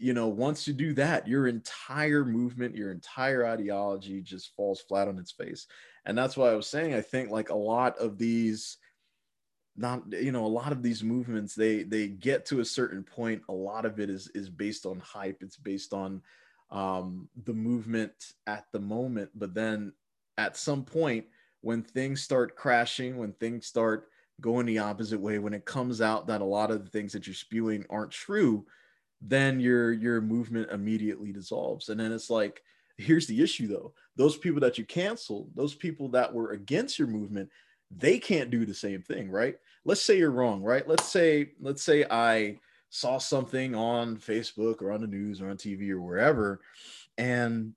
[0.00, 5.08] you know, once you do that, your entire movement, your entire ideology just falls flat
[5.08, 5.66] on its face.
[6.04, 8.76] And that's why I was saying, I think like a lot of these
[9.78, 13.42] not you know a lot of these movements they they get to a certain point
[13.48, 16.20] a lot of it is is based on hype it's based on
[16.70, 18.12] um the movement
[18.46, 19.92] at the moment but then
[20.36, 21.24] at some point
[21.60, 24.08] when things start crashing when things start
[24.40, 27.26] going the opposite way when it comes out that a lot of the things that
[27.26, 28.64] you're spewing aren't true
[29.20, 31.88] then your your movement immediately dissolves.
[31.88, 32.62] And then it's like
[32.96, 37.06] here's the issue though those people that you canceled those people that were against your
[37.06, 37.48] movement
[37.90, 39.56] they can't do the same thing right
[39.88, 40.86] let's say you're wrong, right?
[40.86, 42.58] Let's say, let's say I
[42.90, 46.60] saw something on Facebook or on the news or on TV or wherever,
[47.16, 47.72] and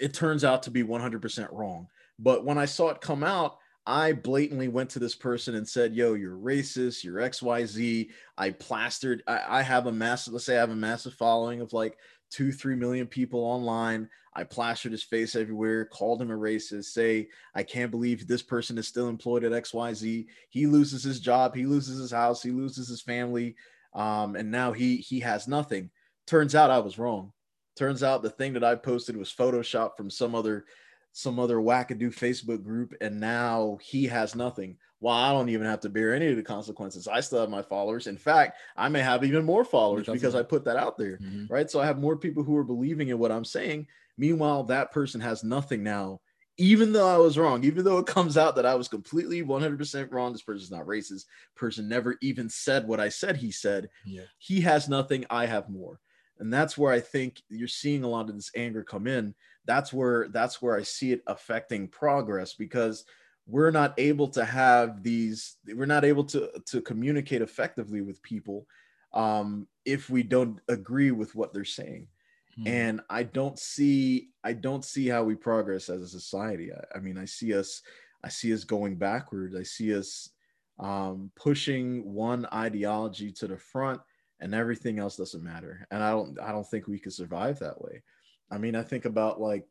[0.00, 1.88] it turns out to be 100% wrong.
[2.20, 5.94] But when I saw it come out, I blatantly went to this person and said,
[5.94, 8.08] Yo, you're racist, you're XYZ.
[8.38, 11.72] I plastered, I, I have a massive, let's say I have a massive following of
[11.72, 11.98] like
[12.30, 14.08] two, three million people online.
[14.34, 18.78] I plastered his face everywhere, called him a racist, say, I can't believe this person
[18.78, 20.26] is still employed at XYZ.
[20.48, 23.54] He loses his job, he loses his house, he loses his family.
[23.94, 25.90] Um, and now he he has nothing.
[26.26, 27.32] Turns out I was wrong.
[27.76, 30.64] Turns out the thing that I posted was Photoshop from some other
[31.12, 34.76] some other wackadoo Facebook group, and now he has nothing.
[35.04, 37.06] Well, I don't even have to bear any of the consequences.
[37.06, 38.06] I still have my followers.
[38.06, 41.18] In fact, I may have even more followers because, because I put that out there,
[41.18, 41.52] mm-hmm.
[41.52, 41.70] right?
[41.70, 43.86] So I have more people who are believing in what I'm saying.
[44.16, 46.22] Meanwhile, that person has nothing now,
[46.56, 50.10] even though I was wrong, even though it comes out that I was completely 100%
[50.10, 50.32] wrong.
[50.32, 51.26] This person's not racist.
[51.54, 53.90] Person never even said what I said he said.
[54.06, 54.22] Yeah.
[54.38, 55.26] He has nothing.
[55.28, 56.00] I have more.
[56.38, 59.34] And that's where I think you're seeing a lot of this anger come in.
[59.66, 63.04] That's where that's where I see it affecting progress because–
[63.46, 68.66] we're not able to have these we're not able to to communicate effectively with people
[69.12, 72.08] um, if we don't agree with what they're saying.
[72.56, 72.68] Hmm.
[72.68, 76.70] and i don't see i don't see how we progress as a society.
[76.72, 77.82] I, I, mean i see us
[78.22, 80.30] i see us going backwards i see us
[80.78, 84.00] um, pushing one ideology to the front
[84.40, 85.86] and everything else doesn't matter.
[85.90, 88.02] And i don't i don't think we could survive that way.
[88.50, 89.66] I mean i think about like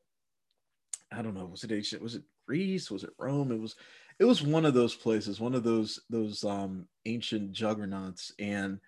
[1.11, 2.91] i don't know was it was it Greece?
[2.91, 3.51] Was it Rome?
[3.51, 3.75] It was
[4.19, 8.79] it was one of those places, one of those those um, ancient juggernauts, and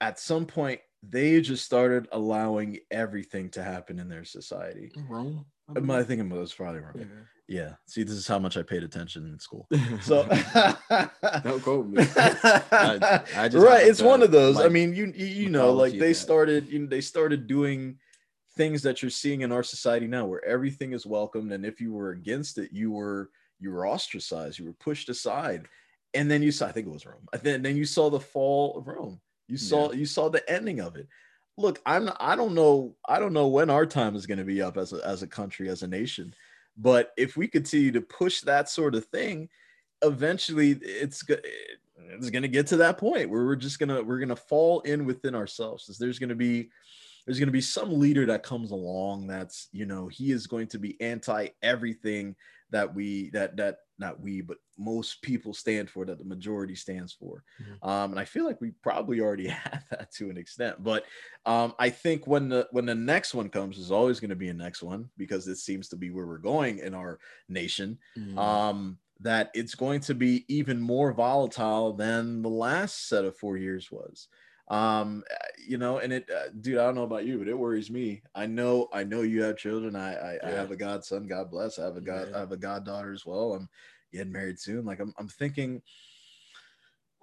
[0.00, 4.90] at some point they just started allowing everything to happen in their society.
[5.08, 5.46] Rome.
[5.68, 6.94] I, mean, I think it was probably wrong.
[6.96, 7.04] Yeah.
[7.46, 7.72] yeah.
[7.86, 9.68] See, this is how much I paid attention in school.
[10.02, 10.26] So
[11.44, 12.04] don't quote me.
[12.16, 13.86] I, I right.
[13.86, 14.56] It's one of those.
[14.56, 17.98] Like, I mean, you you, you know, like they started, you know, they started doing
[18.58, 21.92] things that you're seeing in our society now where everything is welcomed and if you
[21.92, 25.66] were against it you were you were ostracized you were pushed aside.
[26.14, 27.26] And then you saw i think it was rome.
[27.42, 29.20] Then, then you saw the fall of rome.
[29.46, 29.98] You saw yeah.
[29.98, 31.08] you saw the ending of it.
[31.56, 34.60] Look i'm i don't know i don't know when our time is going to be
[34.60, 36.34] up as a, as a country as a nation
[36.76, 39.48] but if we continue to push that sort of thing
[40.02, 41.24] eventually it's
[42.10, 44.36] it's going to get to that point where we're just going to we're going to
[44.36, 45.86] fall in within ourselves.
[45.98, 46.70] There's going to be
[47.28, 50.66] there's going to be some leader that comes along that's you know he is going
[50.66, 52.34] to be anti everything
[52.70, 57.12] that we that that not we but most people stand for that the majority stands
[57.12, 57.86] for mm-hmm.
[57.86, 61.04] um, and i feel like we probably already have that to an extent but
[61.44, 64.48] um, i think when the when the next one comes there's always going to be
[64.48, 67.18] a next one because it seems to be where we're going in our
[67.50, 68.38] nation mm-hmm.
[68.38, 73.58] um, that it's going to be even more volatile than the last set of four
[73.58, 74.28] years was
[74.70, 75.24] um
[75.66, 78.22] you know and it uh, dude i don't know about you but it worries me
[78.34, 80.48] i know i know you have children i i, yeah.
[80.48, 82.36] I have a godson god bless i have a god yeah.
[82.36, 83.68] i have a goddaughter as well i'm
[84.12, 85.80] getting married soon like i'm, I'm thinking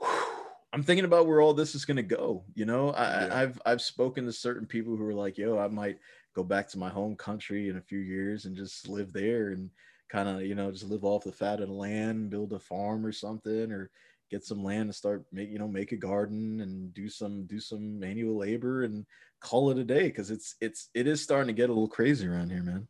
[0.74, 3.30] i'm thinking about where all this is going to go you know I, yeah.
[3.32, 6.00] i've i've spoken to certain people who are like yo i might
[6.36, 9.70] go back to my home country in a few years and just live there and
[10.10, 13.06] kind of you know just live off the fat of the land build a farm
[13.06, 13.90] or something or
[14.30, 17.60] get some land and start make you know make a garden and do some do
[17.60, 19.06] some manual labor and
[19.40, 22.28] call it a day because it's it's it is starting to get a little crazy
[22.28, 22.88] around here man.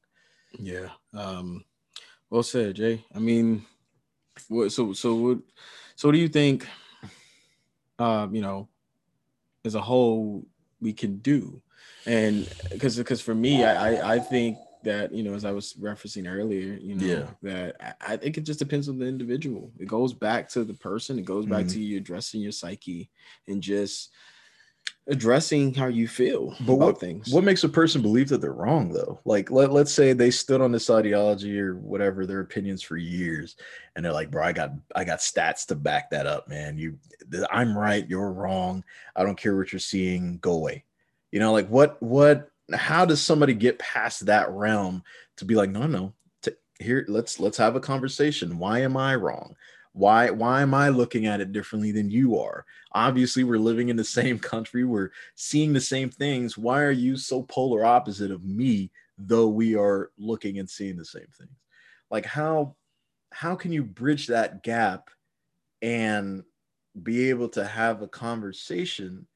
[0.58, 1.64] Yeah um
[2.30, 3.04] well said jay.
[3.14, 3.66] I mean
[4.48, 5.38] what so so what
[5.96, 6.68] so what do you think
[8.00, 8.68] um you know
[9.64, 10.46] as a whole
[10.80, 11.62] we can do?
[12.06, 15.74] And because because for me I, I i think that you know, as I was
[15.74, 17.30] referencing earlier, you know, Yeah.
[17.44, 19.72] that I, I think it just depends on the individual.
[19.80, 21.20] It goes back to the person.
[21.20, 21.74] It goes back Mhm.
[21.74, 23.10] to you addressing your psyche
[23.48, 24.12] and just
[25.08, 27.32] addressing how you feel But about what, things.
[27.32, 29.20] what makes a person believe that they're wrong though?
[29.24, 33.56] Like let, let's say they stood on this ideology or whatever their opinions for years
[33.96, 36.78] and they're like, bro, I got I got stats to back that up, man.
[36.78, 36.98] You
[37.52, 38.84] I'm right, you're wrong.
[39.16, 40.86] I don't care what you're seeing, go away.
[41.32, 45.04] You know, like what what how does somebody get past that realm
[45.38, 48.58] to be like, no, no, t- here let's let's have a conversation.
[48.58, 49.56] Why am I wrong?
[49.94, 52.66] Why why am I looking at it differently than you are?
[52.94, 54.84] Obviously, we're living in the same country.
[54.84, 56.58] We're seeing the same things.
[56.58, 61.06] Why are you so polar opposite of me, though we are looking and seeing the
[61.06, 61.58] same things?
[62.10, 62.76] Like how
[63.32, 65.10] how can you bridge that gap
[65.82, 66.44] and
[67.04, 69.28] be able to have a conversation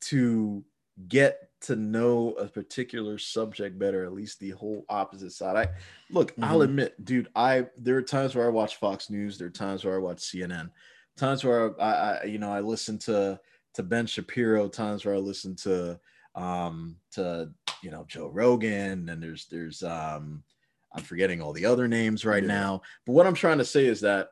[0.00, 0.64] to
[1.08, 5.56] get to know a particular subject better, at least the whole opposite side.
[5.56, 5.68] I
[6.10, 6.64] look, I'll Mhm.
[6.64, 9.94] admit, dude, I there are times where I watch Fox News, there are times where
[9.94, 10.70] I watch CNN,
[11.16, 13.40] times where I, I you know I listen to
[13.74, 15.98] to Ben Shapiro, times where I listen to
[16.34, 17.50] um to
[17.82, 20.44] you know Joe Rogan, and there's there's um
[20.92, 22.48] I'm forgetting all the other names right Yeah.
[22.48, 22.82] now.
[23.04, 24.28] But what I'm trying to say is that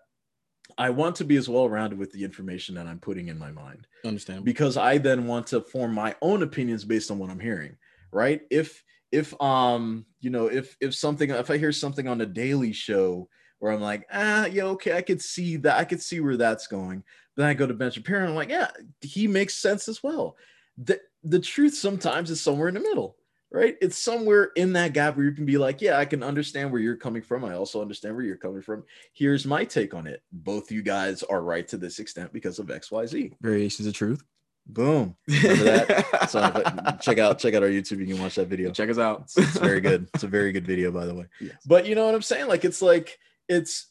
[0.78, 3.50] I want to be as well rounded with the information that I'm putting in my
[3.50, 4.44] mind Understand?
[4.44, 7.76] because I then want to form my own opinions based on what I'm hearing,
[8.10, 8.42] right?
[8.50, 12.72] If if um you know if if something if I hear something on the Daily
[12.72, 16.36] Show where I'm like ah yeah okay I could see that I could see where
[16.36, 17.04] that's going,
[17.36, 18.70] then I go to Ben Shapiro and I'm like yeah
[19.00, 20.36] he makes sense as well.
[20.78, 23.16] The the truth sometimes is somewhere in the middle,
[23.52, 23.76] right?
[23.80, 26.80] It's somewhere in that gap where you can be like yeah I can understand where
[26.80, 27.44] you're coming from.
[27.44, 28.84] I also understand where you're coming from.
[29.12, 30.22] Here's my take on it.
[30.32, 33.32] Both you guys are right to this extent because of X Y Z.
[33.40, 34.24] Variations of truth.
[34.66, 35.16] Boom.
[35.28, 36.30] Remember that?
[36.30, 37.98] So uh, check out check out our YouTube.
[37.98, 38.70] You can watch that video.
[38.70, 39.22] Check us out.
[39.22, 40.08] It's, it's very good.
[40.14, 41.26] It's a very good video, by the way.
[41.40, 41.56] Yes.
[41.66, 42.48] But you know what I'm saying?
[42.48, 43.88] Like it's like it's.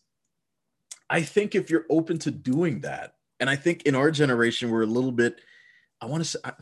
[1.09, 4.84] I think if you're open to doing that, and I think in our generation we're
[4.84, 5.41] a little bit.
[6.01, 6.39] I want to say.
[6.43, 6.53] I,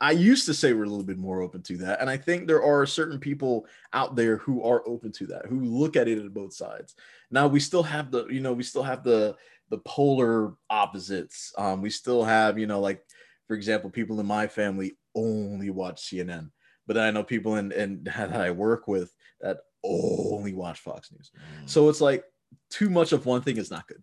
[0.00, 2.46] I used to say we're a little bit more open to that, and I think
[2.46, 6.18] there are certain people out there who are open to that, who look at it
[6.18, 6.94] at both sides.
[7.30, 9.36] Now we still have the, you know, we still have the
[9.70, 11.52] the polar opposites.
[11.58, 13.02] Um, we still have, you know, like
[13.46, 16.50] for example, people in my family only watch CNN,
[16.86, 21.12] but then I know people in, in that I work with that only watch Fox
[21.12, 21.30] News.
[21.66, 22.24] So it's like
[22.70, 24.02] too much of one thing is not good,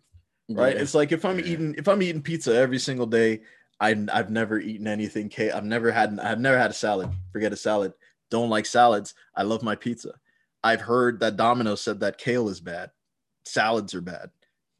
[0.49, 0.75] right?
[0.75, 0.81] Yeah.
[0.81, 1.45] It's like if I'm Yeah.
[1.45, 3.41] eating if I'm eating pizza every single day,
[3.79, 5.29] I I've never eaten anything.
[5.29, 7.09] ca- I've never had I've never had a salad.
[7.31, 7.93] Forget a salad.
[8.31, 9.13] Don't like salads.
[9.35, 10.13] I love my pizza.
[10.63, 12.91] I've heard that Domino said that kale is bad.
[13.45, 14.29] Salads are bad.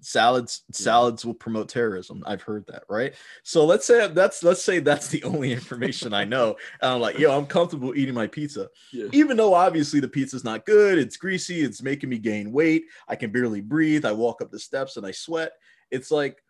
[0.02, 2.24] Salads salads will promote terrorism.
[2.28, 3.16] I've heard that, right?
[3.44, 6.58] So let's say that's let's say that's the only information I know.
[6.82, 9.08] And I'm like, yo, I'm comfortable eating my pizza Yeah.
[9.14, 13.16] even though obviously the pizza's not good, it's greasy, it's making me gain weight, I
[13.16, 15.54] can barely breathe, I walk up the steps and I sweat.
[15.92, 16.44] It's like,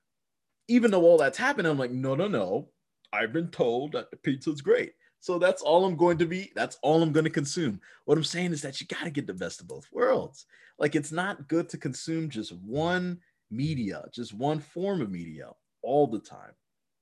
[0.67, 2.69] even though all that's happening, I'm like, no, no, no.
[3.13, 4.93] I've been told that the pizza's great.
[5.19, 7.79] So that's all I'm going to be, that's all I'm going to consume.
[8.05, 10.45] What I'm saying is that you got to get the best of both worlds.
[10.77, 15.49] Like, it's not good to consume just one media, just one form of media
[15.81, 16.51] all the time.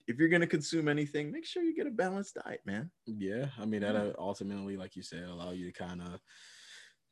[0.08, 2.92] If you're going to consume anything, make sure you get a balanced diet, man.
[3.06, 6.20] Yeah, I mean that uh, ultimately, like you said, allow you to kind of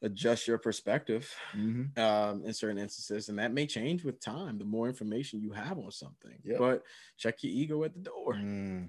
[0.03, 1.99] adjust your perspective Mm-hmm.
[2.01, 4.57] um, in certain instances, and that may change with time.
[4.57, 6.57] The more information you have on something, Yep.
[6.59, 6.83] but
[7.17, 8.33] check your ego at the door.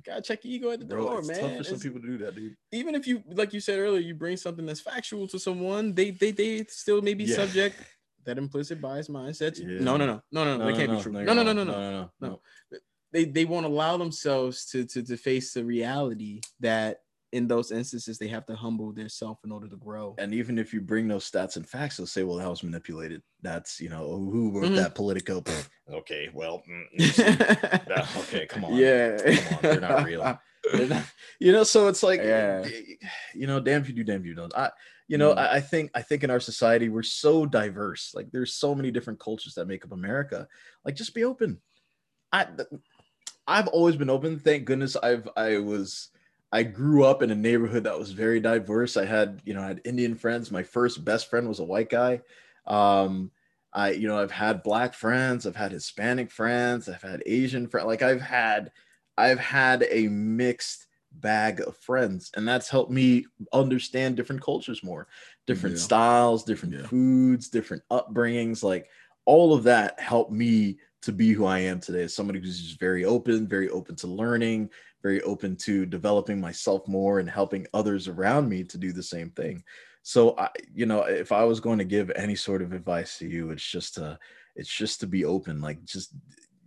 [0.05, 0.89] gotta check your ego at the Mm.
[0.89, 1.41] Bro, door, it's man.
[1.41, 2.57] tough for some people to do that, dude.
[2.73, 6.11] even if you, like you said earlier, you bring something that's factual to someone, they
[6.11, 7.37] they they still may be Yeah.
[7.37, 7.77] subject
[8.25, 9.59] that implicit bias mindset.
[9.59, 9.81] Yeah.
[9.81, 11.13] No, no, no, no, no, no, that can't be true.
[11.13, 11.91] No, you're no, no, no, no, no,
[12.21, 12.41] no, no.
[13.11, 17.02] They they won't allow themselves to to to face the reality that
[17.33, 20.15] in those instances they have to humble themselves in order to grow.
[20.19, 23.23] And even if you bring those stats and facts, they'll say, "Well, that was manipulated.
[23.41, 24.77] That's you know who wrote Mhm.
[24.77, 25.43] that Politico."
[25.91, 26.87] Okay, well, mm,
[27.89, 30.39] that- okay, come on, Yeah, come on, they're not real.
[31.41, 32.65] You know, so it's like, Yeah.
[33.35, 34.55] you know, damn if you do, damn if you don't.
[34.57, 34.71] I,
[35.09, 35.39] you know, Mm.
[35.39, 38.13] I, I think I think in our society we're so diverse.
[38.15, 40.47] Like, there's so many different cultures that make up America.
[40.85, 41.61] Like, just be open.
[42.31, 42.47] I,
[43.49, 44.39] I've always been open.
[44.39, 44.95] Thank goodness.
[44.95, 46.11] I've I was
[46.53, 48.97] I grew up in a neighborhood that was very diverse.
[48.97, 50.51] I had, you know, I had Indian friends.
[50.51, 52.21] My first best friend was a white guy.
[52.67, 53.31] Um,
[53.73, 57.87] I, you know, I've had black friends, I've had Hispanic friends, I've had Asian friends.
[57.87, 58.71] Like I've had,
[59.17, 65.09] I've had a mixed bag of friends, and that's helped me understand different cultures more,
[65.47, 65.83] different Yeah.
[65.85, 66.87] styles, different Yeah.
[66.87, 68.63] foods, different upbringings.
[68.63, 68.89] Like
[69.25, 72.79] all of that helped me to be who I am today as somebody who's just
[72.79, 74.71] very open, very open to learning,
[75.03, 79.31] very open to developing myself more and helping others around me to do the same
[79.31, 79.63] thing.
[80.03, 83.29] So I, you know, if I was going to give any sort of advice to
[83.29, 84.19] you, it's just to,
[84.57, 85.61] it's just to be open.
[85.61, 86.15] Like, just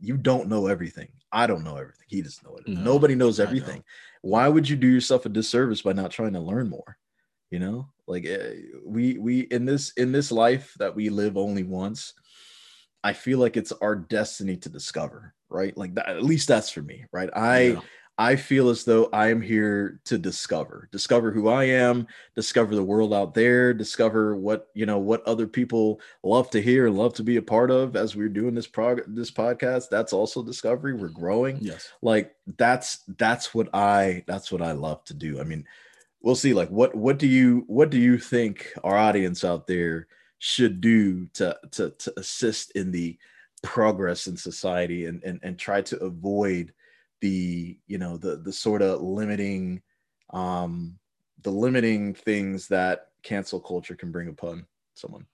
[0.01, 1.09] you don't know everything.
[1.31, 2.05] I don't know everything.
[2.07, 2.67] He doesn't know it.
[2.67, 3.83] No, Nobody knows everything.
[4.21, 6.97] Why would you do yourself a disservice by not trying to learn more?
[7.51, 11.63] You know, like eh, we we in this in this life that we live only
[11.63, 12.13] once.
[13.03, 15.77] I feel like it's our destiny to discover, right?
[15.77, 17.29] Like that, at least that's for me, right?
[17.36, 17.81] I yeah.
[18.18, 22.84] I feel as though I am here to discover, discover who I am, discover the
[22.84, 27.13] world out there, discover what you know what other people love to hear and love
[27.16, 27.97] to be a part of.
[27.97, 30.93] As we're doing this prog this podcast, that's also discovery.
[30.93, 31.57] We're growing.
[31.59, 35.41] Yes, like that's that's what I that's what I love to do.
[35.41, 35.66] I mean,
[36.22, 36.53] we'll see.
[36.53, 40.07] Like, what what do you what do you think our audience out there
[40.39, 43.18] should do to to to assist in the
[43.61, 46.72] progress in society and and, and try to avoid
[47.22, 49.82] the you know the the sort of limiting
[50.32, 50.97] um
[51.41, 55.26] the limiting things that cancel culture can bring upon someone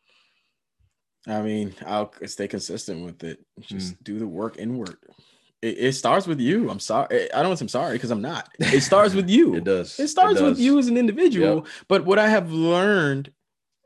[1.27, 4.03] i mean i'll stay consistent with it just mm.
[4.03, 4.97] do the work inward
[5.61, 8.49] it, it, starts with you i'm sorry i don't say i'm sorry because i'm not
[8.59, 10.51] it starts with you it does it starts it does.
[10.51, 11.67] with you as an individual yep.
[11.87, 13.31] but what i have learned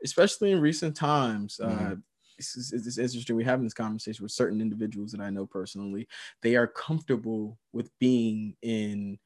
[0.04, 1.92] especially in recent times mm.
[1.92, 1.96] uh,
[2.38, 3.36] it's, it's, interesting.
[3.36, 6.08] We're having this conversation with certain individuals that I know personally.
[6.42, 9.18] They are comfortable with being in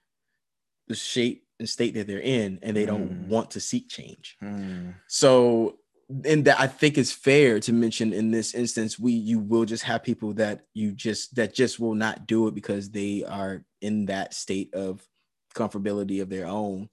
[0.89, 3.29] the shape and state that they're in, and they don't mm.
[3.29, 4.37] want to seek change.
[4.43, 4.95] Mm.
[5.09, 5.79] So,
[6.25, 9.85] and that I think is fair to mention in this instance, we you will just
[9.85, 14.07] have people that you just that just will not do it because they are in
[14.07, 15.07] that state of
[15.55, 16.89] comfortability of their own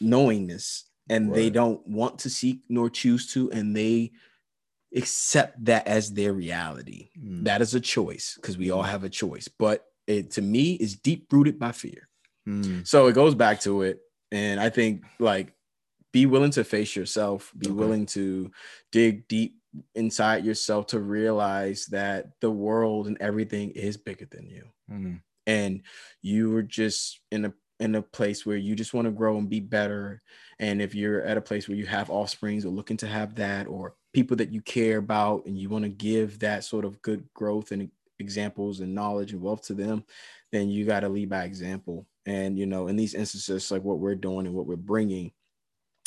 [0.00, 1.36] knowingness and right.
[1.36, 4.12] they don't want to seek nor choose to and they
[4.94, 7.10] accept that as their reality.
[7.18, 7.44] Mm.
[7.44, 10.96] That is a choice because we all have a choice, but it to me is
[10.96, 12.08] deep rooted by fear.
[12.48, 12.86] Mm.
[12.86, 14.00] So it goes back to it.
[14.32, 15.52] And I think like
[16.12, 17.74] be willing to face yourself, be okay.
[17.74, 18.50] willing to
[18.92, 19.56] dig deep
[19.94, 24.68] inside yourself to realize that the world and everything is bigger than you.
[24.90, 25.20] Mm.
[25.46, 25.82] And
[26.22, 29.48] you are just in a in a place where you just want to grow and
[29.48, 30.22] be better.
[30.58, 33.66] And if you're at a place where you have offsprings or looking to have that,
[33.66, 37.28] or people that you care about and you want to give that sort of good
[37.34, 40.04] growth and examples and knowledge and wealth to them,
[40.50, 42.06] then you got to lead by example.
[42.26, 45.32] And, you know, in these instances, like what we're doing and what we're bringing,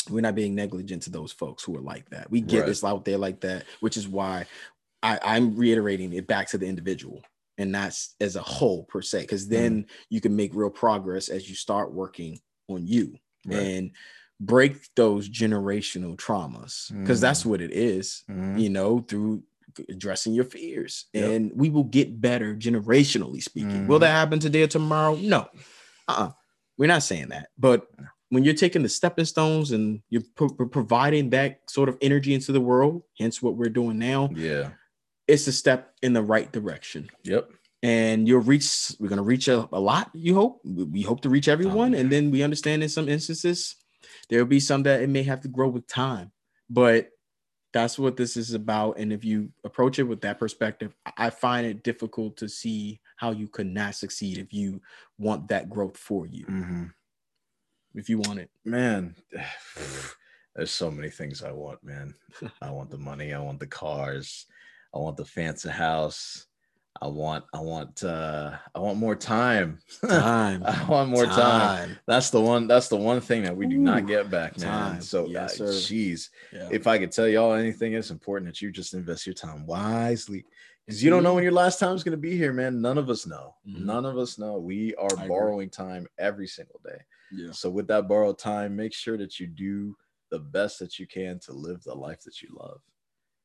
[0.09, 2.29] we're not being negligent to those folks who are like that.
[2.29, 2.65] We get right.
[2.67, 4.45] this out there like that, which is why
[5.01, 7.21] I, I'm reiterating it back to the individual
[7.57, 9.89] and not as a whole per se, because then mm.
[10.09, 13.17] you can make real progress as you start working on you.
[13.45, 13.57] Right.
[13.57, 13.91] And
[14.39, 17.21] break those generational traumas because mm.
[17.21, 18.59] that's what it is, mm.
[18.59, 19.43] you know, through
[19.87, 21.05] addressing your fears.
[21.13, 21.29] Yep.
[21.29, 23.87] And we will get better generationally speaking.
[23.87, 25.15] Will that happen today or tomorrow?
[25.15, 25.47] No.
[26.07, 26.31] Uh-uh.
[26.77, 27.49] We're not saying that.
[27.57, 27.87] But
[28.29, 32.51] when you're taking the stepping stones and you're pro- providing that sort of energy into
[32.51, 34.29] the world, hence what we're doing now.
[34.33, 34.71] Yeah.
[35.31, 37.09] It's a step in the right direction.
[37.23, 37.51] Yep
[37.83, 41.29] and you'll reach we're going to reach a, a, lot you hope we hope to
[41.29, 43.75] reach everyone and then we understand in some instances
[44.29, 46.31] There'll be some that it may have to grow with time,
[46.69, 47.09] but
[47.73, 48.97] that's what this is about.
[48.97, 53.31] And if you approach it with that perspective, I find it difficult to see how
[53.31, 54.81] you could not succeed if you
[55.17, 56.45] want that growth for you.
[56.45, 56.83] Mm-hmm.
[57.95, 59.15] If you want it, man,
[60.55, 62.13] there's so many things I want, man.
[62.61, 64.45] I want the money, I want the cars,
[64.93, 66.47] I want the fancy house.
[67.01, 69.79] I want, I want, uh, I want more time.
[70.07, 70.61] Time.
[70.65, 71.35] I want more time.
[71.35, 71.99] time.
[72.05, 72.67] That's the one.
[72.67, 74.67] That's the one thing that we do Ooh, not get back, man.
[74.67, 75.01] Time.
[75.01, 76.69] So, yes, uh, jeez, yeah.
[76.71, 80.45] if I could tell y'all anything, it's important that you just invest your time wisely,
[80.85, 82.81] because you don't know when your last time is going to be here, man.
[82.81, 83.55] None of us know.
[83.67, 83.85] Mm-hmm.
[83.85, 84.59] None of us know.
[84.59, 85.85] We are I borrowing agree.
[85.85, 86.99] time every single day.
[87.31, 87.51] Yeah.
[87.51, 89.95] So, with that borrowed time, make sure that you do
[90.29, 92.81] the best that you can to live the life that you love.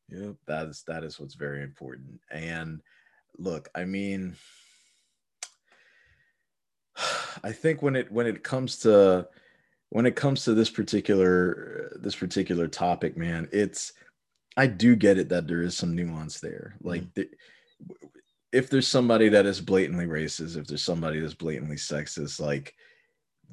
[0.09, 2.81] Yeah, that is that is what's very important, and
[3.39, 4.37] look, I mean,
[7.43, 9.29] I think when it when it comes to
[9.91, 13.93] when it comes to this particular this particular topic, man, it's
[14.57, 16.77] I do get it that there is some nuance there.
[16.83, 17.11] Like mm-hmm.
[17.15, 17.29] the,
[18.53, 22.75] if there's somebody that is blatantly racist, if there's somebody that's blatantly sexist, like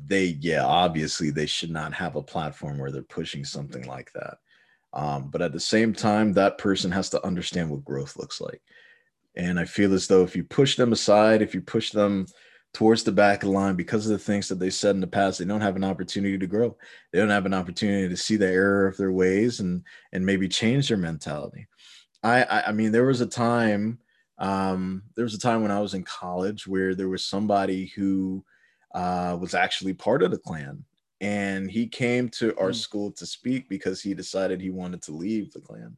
[0.06, 4.38] they yeah, obviously they should not have a platform where they're pushing something like that.
[4.94, 8.62] Um, but at the same time, that person has to understand what growth looks like.
[9.36, 12.28] And I feel as though if you push them aside, if you push them
[12.74, 15.08] towards the back of the line because of the things that they said in the
[15.08, 16.78] past, they don't have an opportunity to grow.
[17.12, 20.48] They don't have an opportunity to see the error of their ways and and maybe
[20.48, 21.68] change their mentality.
[22.24, 24.00] I I, I mean, there was a time,
[24.38, 28.44] um, there was a time when I was in college where there was somebody who
[28.94, 30.86] uh, was actually part of the Klan
[31.24, 32.76] and he came to our Mm.
[32.76, 35.96] school to speak because he decided he wanted to leave the Klan.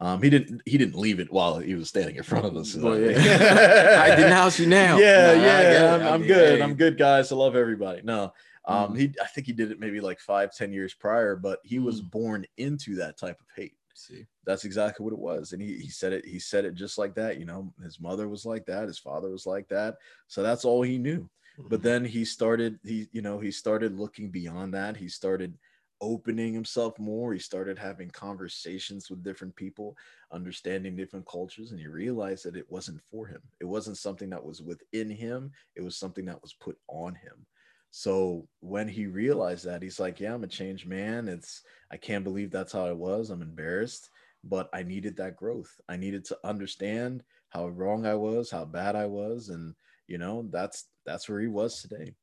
[0.00, 0.60] Um, he didn't.
[0.66, 2.74] He didn't leave it while he was standing in front of us.
[2.74, 4.02] Well, yeah.
[4.12, 4.98] I denounce you now.
[4.98, 5.94] Yeah, Nah, yeah.
[5.94, 6.58] I'm, I I'm mean, good.
[6.58, 6.62] hey.
[6.62, 7.30] I'm good, guys.
[7.30, 8.02] I love everybody.
[8.02, 8.32] No,
[8.64, 8.98] um, Mhm.
[8.98, 9.14] he.
[9.22, 12.10] I think he did it maybe like five, ten years prior, but he was Mm.
[12.10, 13.76] born into that type of hate.
[13.94, 14.26] See.
[14.44, 16.26] That's exactly what it was, and he he said it.
[16.26, 17.38] He said it just like that.
[17.38, 18.88] You know, his mother was like that.
[18.88, 19.98] His father was like that.
[20.26, 24.30] So that's all he knew but then he started he you know he started looking
[24.30, 24.96] beyond that.
[24.96, 25.56] He started
[26.00, 27.32] opening himself more.
[27.32, 29.96] He started having conversations with different people
[30.32, 33.40] understanding different cultures and he realized that it wasn't for him.
[33.60, 35.52] It wasn't something that was within him.
[35.76, 37.46] It was something that was put on him.
[37.90, 41.28] So when he realized that he's like yeah i'm a changed man.
[41.28, 43.30] It's i can't believe that's how i was.
[43.30, 44.10] I'm embarrassed
[44.46, 45.80] but i needed that growth.
[45.88, 49.74] I needed to understand how wrong i was how bad i was and
[50.08, 52.14] you know that's that's where he was today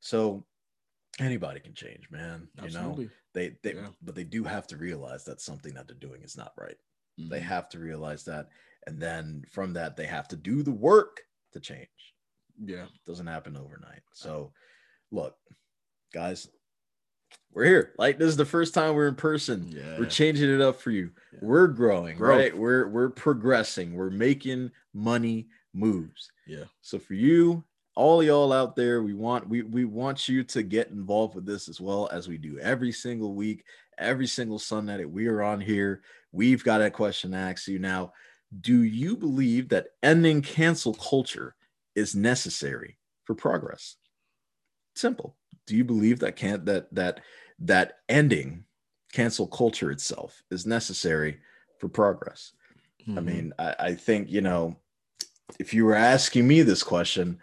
[0.00, 0.44] so
[1.18, 2.96] anybody can change man you know
[3.34, 3.88] they they Yeah.
[4.02, 6.76] but they do have to realize that something that they're doing is not right
[7.18, 7.42] they Mhm.
[7.42, 8.48] have to realize that
[8.86, 11.20] and then from that they have to do the work
[11.52, 12.14] to change
[12.58, 12.84] Yeah.
[12.84, 14.52] it doesn't happen overnight so
[15.10, 15.36] look
[16.12, 16.48] guys
[17.52, 19.98] we're here like this is the first time we're in person Yeah.
[19.98, 21.40] we're changing it up for you Yeah.
[21.42, 22.38] we're growing Growth.
[22.38, 26.64] right we're we're progressing we're making money moves Yeah.
[26.80, 27.64] so for you,
[27.96, 31.68] all y'all out there, we want we we want you to get involved with this
[31.68, 33.64] as well as we do every single week,
[33.98, 36.02] every single Sunday that we are on here.
[36.32, 38.12] We've got a question to ask you now.
[38.60, 41.54] Do you believe that ending cancel culture
[41.94, 43.96] is necessary for progress?
[44.94, 45.36] Simple.
[45.66, 47.20] Do you believe that can't that that
[47.60, 48.64] that ending
[49.12, 51.40] cancel culture itself is necessary
[51.78, 52.52] for progress?
[53.08, 53.24] I Mhm.
[53.24, 54.76] mean, I, I think, you know,
[55.58, 57.40] if you were asking me this question,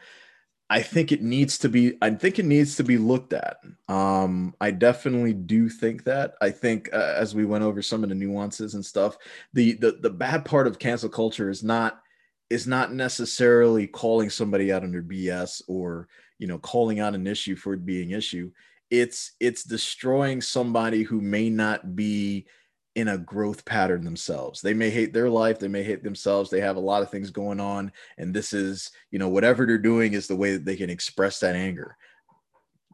[0.70, 3.58] I think it needs to be, I think it needs to be looked at.
[3.88, 6.34] Um, I definitely do think that.
[6.42, 9.18] I think uh, as we went over some of the nuances and stuff,
[9.54, 12.02] the, the the bad part of cancel culture is not
[12.50, 16.08] is not necessarily calling somebody out under BS or
[16.38, 18.52] you know calling out an issue for it being issue.
[18.90, 22.46] It's it's destroying somebody who may not be
[22.98, 24.60] in a growth pattern themselves.
[24.60, 27.30] They may hate their life, they may hate themselves, they have a lot of things
[27.30, 30.76] going on and this is, you know, whatever they're doing is the way that they
[30.76, 31.96] can express that anger.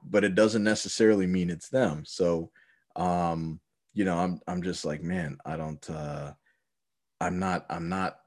[0.04, 2.04] But it doesn't necessarily mean it's them.
[2.06, 2.52] So
[2.98, 3.62] um,
[3.94, 6.34] you know, I'm I'm just like, man, I don't uh
[7.22, 8.18] I'm not I'm not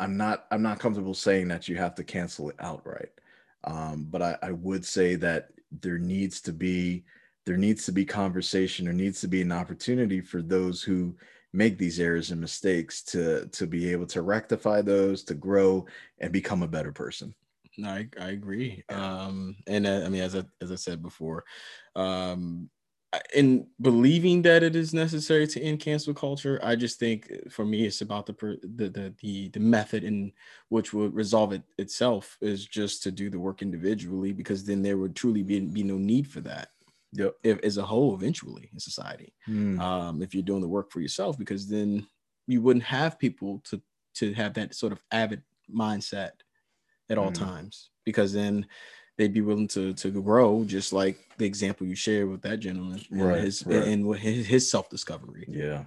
[0.00, 3.12] I'm not I'm not comfortable saying that you have to cancel it outright.
[3.62, 7.04] Um, but I, I would say that there needs to be
[7.46, 11.16] there needs to be conversation there needs to be an opportunity for those who
[11.52, 15.86] make these errors and mistakes to to be able to rectify those to grow
[16.18, 17.34] and become a better person
[17.76, 18.84] No, I, I agree.
[18.88, 21.44] Um, and uh, I mean, as I, as I said before,
[21.96, 22.70] um,
[23.34, 27.64] in believing that it is necessary to end cancel culture, I just think uh, for
[27.64, 30.32] me, it's about the per, the, the the the method in
[30.68, 34.98] which would resolve it itself is just to do the work individually, because then there
[34.98, 36.70] would truly be be no need for that.
[37.14, 37.34] Yep.
[37.44, 39.78] If as a whole, eventually in society, Hmm.
[39.80, 42.06] um, if you're doing the work for yourself, because then
[42.46, 43.82] you wouldn't have people to
[44.16, 46.32] to have that sort of avid mindset
[47.10, 47.34] at all Mm.
[47.34, 48.66] times, because then
[49.18, 53.00] they'd be willing to to grow, just like the example you shared with that gentleman,
[53.12, 53.86] and Right, His right.
[53.88, 55.86] and with his, his self discovery, yeah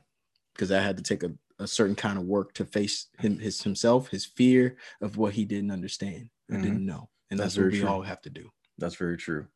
[0.53, 3.61] because I had to take a, a certain kind of work to face him his
[3.63, 6.63] himself, his fear of what he didn't understand or Mhm.
[6.63, 7.87] didn't know, and That's that's, what we true.
[7.89, 8.51] all have to do.
[8.77, 9.47] That's very true.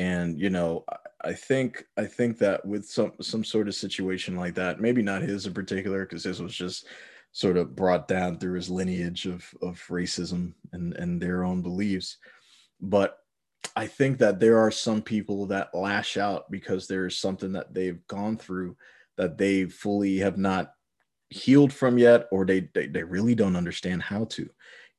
[0.00, 0.84] And you know,
[1.22, 5.20] I- think I think that with some some sort of situation like that, maybe not
[5.20, 6.86] his in particular, because his was just
[7.32, 12.16] sort of brought down through his lineage of of racism and and their own beliefs.
[12.80, 13.18] But
[13.76, 17.74] I think that there are some people that lash out because there is something that
[17.74, 18.76] they've gone through
[19.18, 20.72] that they fully have not
[21.28, 24.48] healed from yet, or they they, they really don't understand how to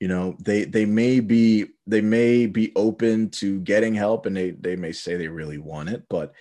[0.01, 4.49] you know they they may be they may be open to getting help and they
[4.49, 6.33] they may say they really want it but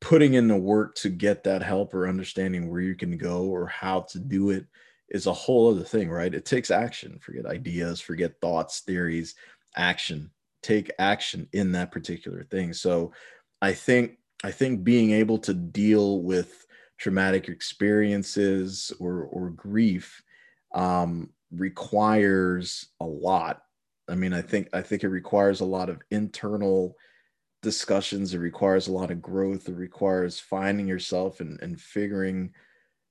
[0.00, 3.66] putting in the work to get that help or understanding where you can go or
[3.66, 4.66] how to do it
[5.10, 6.34] is a whole other thing right?
[6.34, 7.18] It takes action.
[7.20, 9.34] Forget ideas forget thoughts theories
[9.76, 10.30] action.
[10.62, 12.72] Take action in that particular thing.
[12.72, 13.12] So
[13.60, 16.66] i think i think being able to deal with
[16.96, 20.22] traumatic experiences or or grief
[20.74, 23.62] um requires a lot.
[24.08, 26.96] I mean i think i think it requires a lot of internal
[27.62, 28.34] discussions.
[28.34, 29.68] It requires a lot of growth.
[29.68, 32.52] It requires finding yourself and, and figuring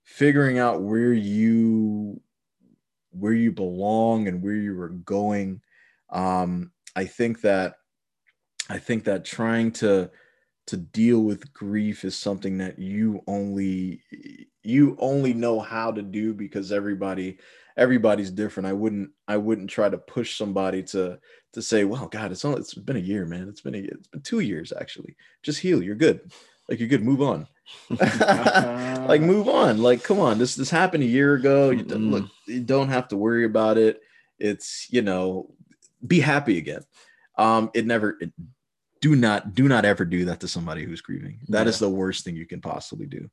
[0.04, 2.20] figuring out where you
[3.12, 5.62] where you belong and where you are going.
[6.10, 7.76] Um i think that
[8.70, 10.12] i think that trying to
[10.68, 14.02] to deal with grief is something that you only
[14.64, 17.38] you only know how to do because everybody
[17.82, 18.68] everybody's different.
[18.68, 21.20] I wouldn't I wouldn't try to push somebody to
[21.54, 23.50] to say, "Well, God, it's only it's been a year, man.
[23.50, 25.16] It's been a it's been two years actually.
[25.42, 25.82] Just heal.
[25.82, 26.32] You're good.
[26.70, 27.04] Like you're good.
[27.04, 27.48] Move on.
[29.08, 29.82] like move on.
[29.82, 30.38] Like come on.
[30.38, 31.72] This this happened a year ago.
[31.72, 32.26] You don't, look.
[32.46, 34.02] You don't have to worry about it.
[34.40, 35.54] It's you know,
[36.06, 36.84] be happy again.
[37.38, 38.18] Um, it never.
[38.22, 38.32] It,
[39.02, 41.40] do not do not ever do that to somebody who's grieving.
[41.50, 41.70] That Yeah.
[41.70, 43.30] is the worst thing you can possibly do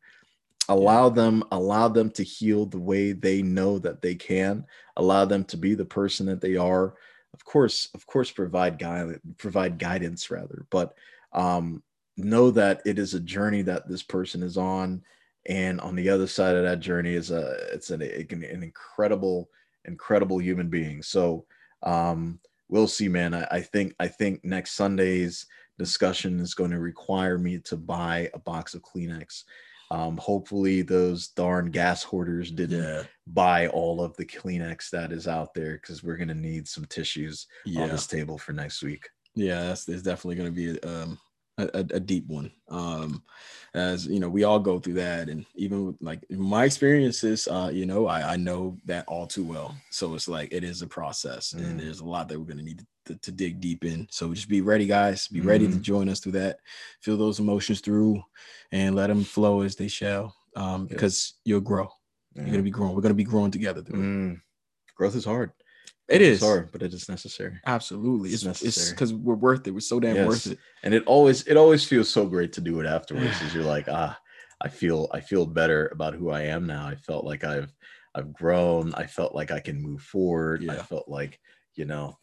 [0.68, 4.64] allow them allow them to heal the way they know that they can
[4.96, 6.94] allow them to be the person that they are.
[7.34, 10.94] Of course of course provide guide provide guidance rather but
[11.32, 11.82] um
[12.16, 15.02] know that it is a journey that this person is on
[15.46, 19.48] and on the other side of that journey is a it's an, an incredible
[19.84, 21.02] incredible human being.
[21.02, 21.46] So
[21.82, 23.34] um we'll see man.
[23.34, 25.46] I, I think i think next sunday's
[25.78, 29.44] discussion is going to require me to buy a box of kleenex
[29.91, 33.05] um, hopefully those darn gas hoarders didn't Yeah.
[33.26, 37.47] buy all of the Kleenex that is out there because we're gonna need some tissues
[37.76, 39.09] on this table for next week.
[39.34, 41.18] Yeah, that's it's definitely going to be um,
[41.59, 42.51] a, a, a deep one.
[42.68, 43.22] Um,
[43.74, 47.70] as you know, we all go through that, and even with like my experiences, uh,
[47.72, 49.76] you know, I, I know that all too well.
[49.91, 51.61] So it's like it is a process, Mm.
[51.62, 52.86] and there's a lot that we're going to need to,
[53.16, 54.06] to dig deep in.
[54.11, 55.28] So just be ready, guys.
[55.28, 55.82] Be ready to Mhm.
[55.82, 56.59] join us through that.
[57.00, 58.22] Feel those emotions through,
[58.72, 60.34] and let them flow as they shall.
[60.56, 60.88] Um, Yeah.
[60.94, 61.88] because you'll grow.
[62.34, 62.94] You're gonna be growing.
[62.94, 63.82] We're gonna be growing together.
[63.82, 64.04] Through it.
[64.04, 64.40] Mm.
[64.96, 65.52] Growth is hard.
[66.09, 67.61] It is hard, but it is necessary.
[67.66, 68.30] absolutely.
[68.30, 69.72] It's It's because we're worth it.
[69.72, 70.26] We're so damn Yes.
[70.26, 70.59] worth it.
[70.82, 73.26] And it always it always feels so great to do it afterwards.
[73.42, 74.18] Is you're like, ah,
[74.61, 76.86] I feel I feel better about who I am now.
[76.86, 77.72] I felt like I've
[78.14, 78.94] I've grown.
[78.94, 80.68] I felt like I can move forward.
[80.68, 81.38] I felt like,
[81.74, 82.18] you know,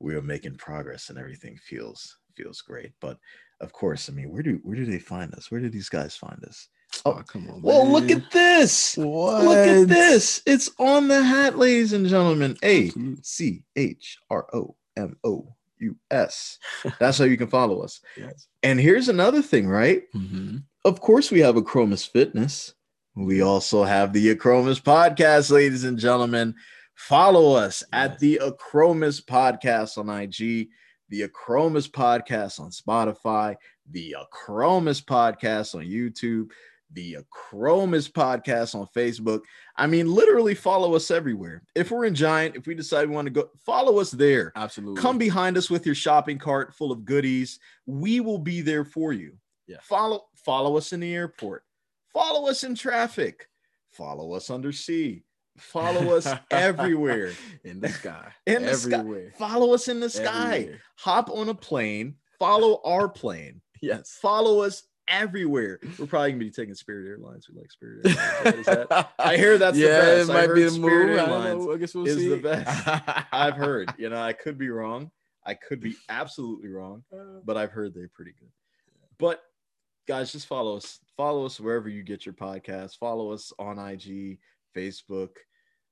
[0.00, 2.92] we are making progress and everything feels feels great.
[3.00, 3.18] But
[3.60, 5.50] of course, I mean, where do where do they find us?
[5.50, 6.68] Where do these guys find us?
[7.04, 7.62] Oh, come on.
[7.62, 8.96] Well, look at this.
[8.96, 9.44] what?
[9.44, 10.40] Look at this.
[10.46, 12.56] It's on the hat, ladies and gentlemen.
[12.62, 12.90] A.
[13.22, 16.58] C H R O M O U S.
[17.00, 18.00] That's how you can follow us.
[18.16, 18.46] Yes.
[18.62, 20.02] And here's another thing, right?
[20.14, 20.62] Mhm.
[20.84, 22.74] Of course, we have Achromous Fitness.
[23.14, 26.54] We also have the Achromous Podcast, ladies and gentlemen.
[26.96, 30.68] Follow us at the Achromous Podcast on IG,
[31.10, 33.54] the Achromous Podcast on Spotify,
[33.90, 36.50] the Achromous Podcast on YouTube,
[36.92, 39.42] the Achromous Podcast on Facebook.
[39.76, 41.62] I mean, literally follow us everywhere.
[41.74, 44.52] If we're in Giant, if we decide we want to go, follow us there.
[44.56, 45.00] Absolutely.
[45.00, 47.60] Come behind us with your shopping cart full of goodies.
[47.84, 49.36] We will be there for you.
[49.66, 49.78] Yeah.
[49.82, 51.62] Follow follow us in the airport.
[52.08, 53.48] Follow us in traffic.
[53.90, 55.25] Follow us under sea.
[55.58, 57.32] Follow us everywhere.
[57.64, 58.32] in the sky.
[58.46, 58.98] In the sky.
[58.98, 59.32] everywhere.
[59.38, 60.54] Follow us in the sky.
[60.56, 60.80] Everywhere.
[60.98, 62.16] Hop on a plane.
[62.38, 63.60] Follow our plane.
[63.82, 64.18] Yes.
[64.22, 65.78] Follow us everywhere.
[65.98, 67.46] We're probably gonna be taking Spirit Airlines.
[67.48, 68.42] We like Spirit Airlines.
[68.42, 69.12] What is that?
[69.18, 70.30] I hear that's the yeah, best.
[70.30, 71.18] it I might be the Spirit move.
[71.18, 71.72] I, Airlines know.
[71.72, 72.28] I guess we'll is see.
[72.30, 72.88] the best.
[73.32, 73.92] I've heard.
[73.98, 75.10] You know, I could be wrong.
[75.44, 78.48] I could be absolutely wrong, uh, but I've heard they're pretty good.
[79.18, 79.42] But
[80.08, 80.98] guys, just follow us.
[81.16, 82.96] Follow us wherever you get your podcast.
[82.98, 84.38] Follow us on IG,
[84.76, 85.30] Facebook,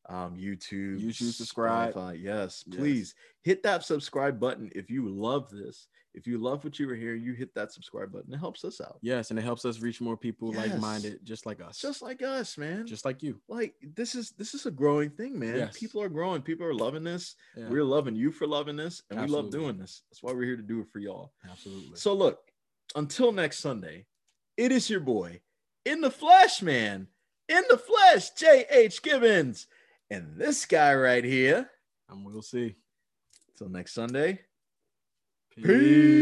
[0.08, 1.94] um, YouTube, YouTube, subscribe.
[1.94, 2.22] Spotify.
[2.22, 2.76] Yes, Yes.
[2.78, 5.88] please hit that subscribe button if you love this.
[6.16, 8.32] If you love what you were hearing, you hit that subscribe button.
[8.32, 8.98] It helps us out.
[9.02, 10.68] Yes, and it helps us reach more people Yes.
[10.70, 12.86] like-minded, just like us, just like us, man.
[12.86, 13.40] just like you.
[13.48, 15.56] like this is this is a growing thing, man.
[15.56, 15.76] Yes.
[15.76, 16.40] People are growing.
[16.42, 17.34] People are loving this.
[17.56, 20.02] Yeah, We're loving you for loving this, and we love doing this.
[20.10, 21.32] That's why we're here to do it for y'all.
[21.50, 21.96] absolutely.
[21.96, 22.38] So look,
[22.94, 24.06] until next Sunday,
[24.56, 25.40] it is your boy
[25.84, 27.08] in the flesh, man.
[27.48, 29.02] In the flesh, J.H.
[29.02, 29.66] Gibbons.
[30.10, 31.70] And this guy right here.
[32.08, 32.76] and we'll see.
[33.56, 34.40] Till next Sunday.
[35.54, 35.66] Peace.
[35.66, 36.14] Peace.